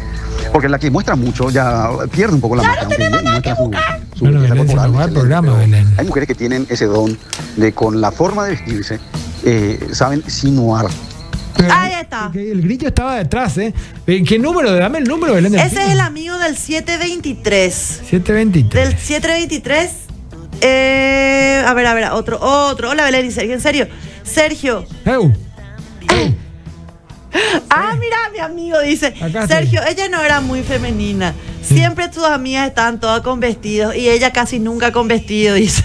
[0.51, 3.71] Porque la que muestra mucho ya pierde un poco la aunque muestra su,
[4.15, 5.93] su corporal, el programa, Belén.
[5.97, 7.17] Hay mujeres que tienen ese don
[7.57, 8.99] de con la forma de vestirse,
[9.43, 10.87] eh, saben sinuar.
[11.69, 12.31] Ahí está.
[12.33, 13.73] El grillo estaba detrás, ¿eh?
[14.07, 14.73] Eh, ¿Qué número?
[14.73, 17.73] Dame el número, Belén Ese es el amigo del 723.
[17.73, 18.89] 723.
[18.89, 19.91] Del 723.
[20.61, 22.91] Eh, a ver, a ver, otro, otro.
[22.91, 23.53] Hola, Belén y Sergio.
[23.53, 23.87] En serio.
[24.23, 24.85] Sergio.
[25.05, 25.31] Eu.
[27.69, 29.07] Ah, mira, mi amigo dice.
[29.07, 29.47] Acá estoy.
[29.47, 31.33] Sergio, ella no era muy femenina.
[31.61, 35.83] Siempre tus amigas están todas con vestidos y ella casi nunca con vestido, dice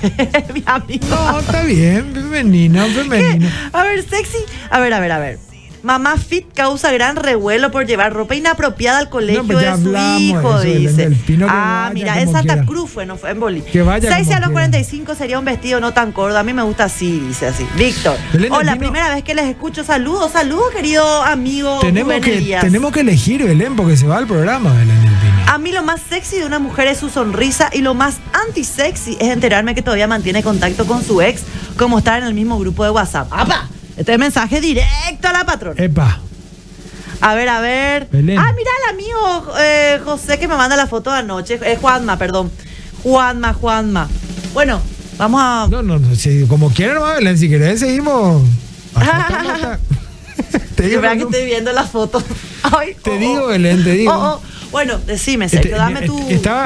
[0.53, 1.07] mi amigo.
[1.09, 2.13] No, está bien.
[2.13, 3.49] Femenino, femenino.
[3.73, 4.39] A ver, sexy.
[4.71, 5.50] A ver, a ver, a ver.
[5.83, 10.59] Mamá Fit causa gran revuelo por llevar ropa inapropiada al colegio No, de su hijo,
[10.61, 11.45] de eso, Belén dice.
[11.49, 12.67] ah, vaya mira, en Santa quiera.
[12.67, 13.71] Cruz fue, no fue en Bolivia.
[13.73, 14.53] Que vaya 6 como a los quiera.
[14.53, 16.37] 45 sería un vestido no tan gordo.
[16.39, 17.67] A mí me gusta así, dice así.
[17.77, 18.17] Víctor.
[18.51, 18.79] Hola, Pino.
[18.79, 19.83] primera vez que les escucho.
[19.85, 22.63] Saludos, saludos, querido amigo Tenemos Rubén que, Elías.
[22.63, 25.31] tenemos que elegir, Belén, porque se va al programa, Belén del Pino.
[25.47, 28.17] A mí lo más sexy de una mujer es su sonrisa y lo más
[28.47, 31.43] anti-sexy es enterarme que todavía mantiene contacto con su ex,
[31.79, 33.29] como estar en el mismo grupo de WhatsApp.
[33.33, 33.69] ¡Apa!
[34.01, 35.85] Este es mensaje directo a la patrona.
[35.85, 36.21] Epa.
[37.21, 38.09] A ver, a ver.
[38.11, 38.39] Belén.
[38.39, 41.61] Ah, mira el amigo eh, José que me manda la foto de anoche.
[41.63, 42.51] Es Juanma, perdón.
[43.03, 44.09] Juanma, Juanma.
[44.55, 44.81] Bueno,
[45.19, 45.69] vamos a.
[45.71, 46.15] No, no, no.
[46.15, 48.43] si- como quieran, nomás, Belén, si querés, seguimos.
[50.77, 52.23] Te digo, que no- estoy viendo la foto.
[52.63, 53.49] Ay, Te oh, digo, oh.
[53.49, 54.15] Belén, te digo.
[54.15, 54.43] Oh, oh.
[54.71, 56.17] Bueno, decime, Sergio, Este, dame eh, tu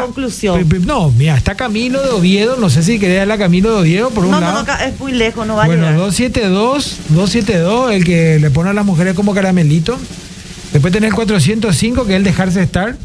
[0.05, 0.69] conclusión.
[0.87, 2.57] No, mira, está Camilo de Oviedo.
[2.57, 4.59] No sé si querés darle a Camilo de Oviedo por un No, no, lado.
[4.61, 5.97] no, ca- es muy lejos, no va a bueno, llegar.
[5.99, 9.99] 272, 272, el que le pone a las mujeres como caramelito.
[10.73, 12.97] Después tenés el 405, que es el dejarse estar.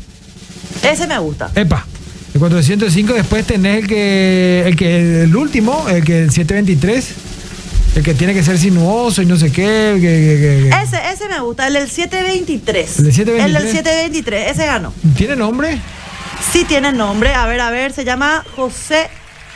[0.84, 1.50] Ese me gusta.
[1.56, 1.86] Epa.
[2.34, 7.08] El 405, después tenés el que, el que, el último, el que el 723,
[8.00, 9.96] el que tiene que ser sinuoso y no sé qué.
[9.96, 12.98] que- que- que- Ese, ese me gusta, el del 723.
[13.00, 13.46] ¿El del 723?
[13.46, 14.94] El del 723, ese ganó.
[15.16, 15.78] ¿Tiene nombre?
[16.52, 19.10] Sí tiene nombre, a ver, a ver, se llama José.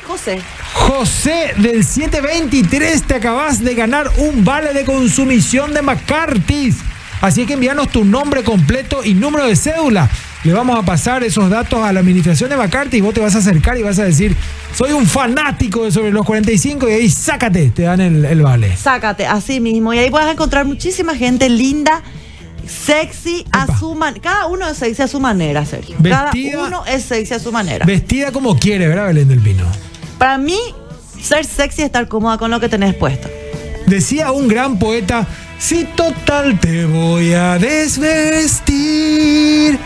[0.06, 0.42] José.
[0.74, 6.76] José del 723, te acabas de ganar un vale de consumición de McCarthy's.
[7.22, 10.10] Así que envíanos tu nombre completo y número de cédula.
[10.44, 13.34] Le vamos a pasar esos datos a la administración de McCarthy y vos te vas
[13.36, 14.36] a acercar y vas a decir,
[14.76, 18.76] soy un fanático de sobre los 45 y ahí sácate, te dan el, el vale.
[18.76, 19.94] Sácate, así mismo.
[19.94, 22.02] Y ahí vas a encontrar muchísima gente linda,
[22.68, 24.22] sexy, a su manera.
[24.22, 25.96] Cada uno es sexy a su manera, Sergio.
[26.00, 27.86] Vestida- Cada uno es sexy a su manera.
[27.86, 29.64] Vestida como quiere, ¿verdad, Belén del Pino?
[30.18, 30.60] Para mí,
[31.22, 33.30] ser sexy es estar cómoda con lo que tenés puesto.
[33.88, 35.26] Decía un gran poeta,
[35.58, 37.58] si total te voy a
[38.74, 39.80] desvestir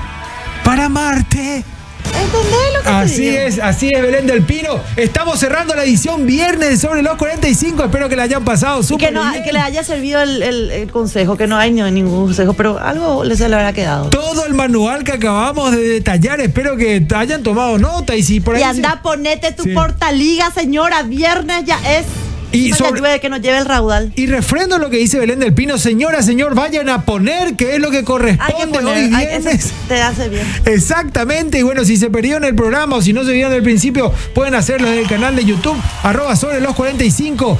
[0.67, 1.63] para amarte.
[2.03, 3.37] ¿Entendés lo que te Así digo?
[3.37, 4.81] es, así es Belén del Pino.
[4.97, 7.85] Estamos cerrando la edición viernes sobre los 45.
[7.85, 9.43] Espero que la hayan pasado súper que, no, bien.
[9.45, 12.79] que le haya servido el, el- el consejo, que no hay ni- ningún consejo, pero
[12.79, 14.09] algo le se le habrá quedado.
[14.09, 18.55] Todo el manual que acabamos de detallar, espero que hayan tomado nota y si por
[18.55, 18.61] ahí...
[18.61, 19.69] Y se- anda, ponete tu Sí.
[19.73, 21.03] portaliga, señora.
[21.03, 22.05] Viernes ya es.
[22.51, 24.11] Y no sobre- ya llueve que nos lleve el raudal.
[24.15, 27.79] Y refrendo lo que dice Belén del Pino, señora, señor, vayan a poner que es
[27.81, 28.97] lo que Hay que corresponde poner.
[29.09, 29.73] hoy hay- eso viernes.
[29.87, 30.47] te hace bien.
[30.65, 34.13] Exactamente, y bueno, si se perdieron el programa o si no se vieron del principio,
[34.33, 37.57] pueden hacerlo en el canal de YouTube, arroba sobre los 45.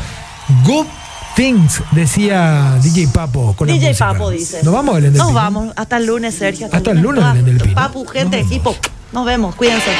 [0.65, 0.85] Good
[1.35, 3.93] Things, decía DJ Papo con DJ.
[3.93, 4.61] Papo dice.
[4.63, 5.39] Nos vamos, Belén del Nos Pino?
[5.39, 5.73] vamos.
[5.75, 6.67] Hasta el lunes, Sergio.
[6.71, 7.75] Hasta el lunes, Belén del Pino.
[7.75, 8.75] Papu, gente, equipo.
[9.11, 9.53] Nos vemos.
[9.55, 9.91] Cuídense.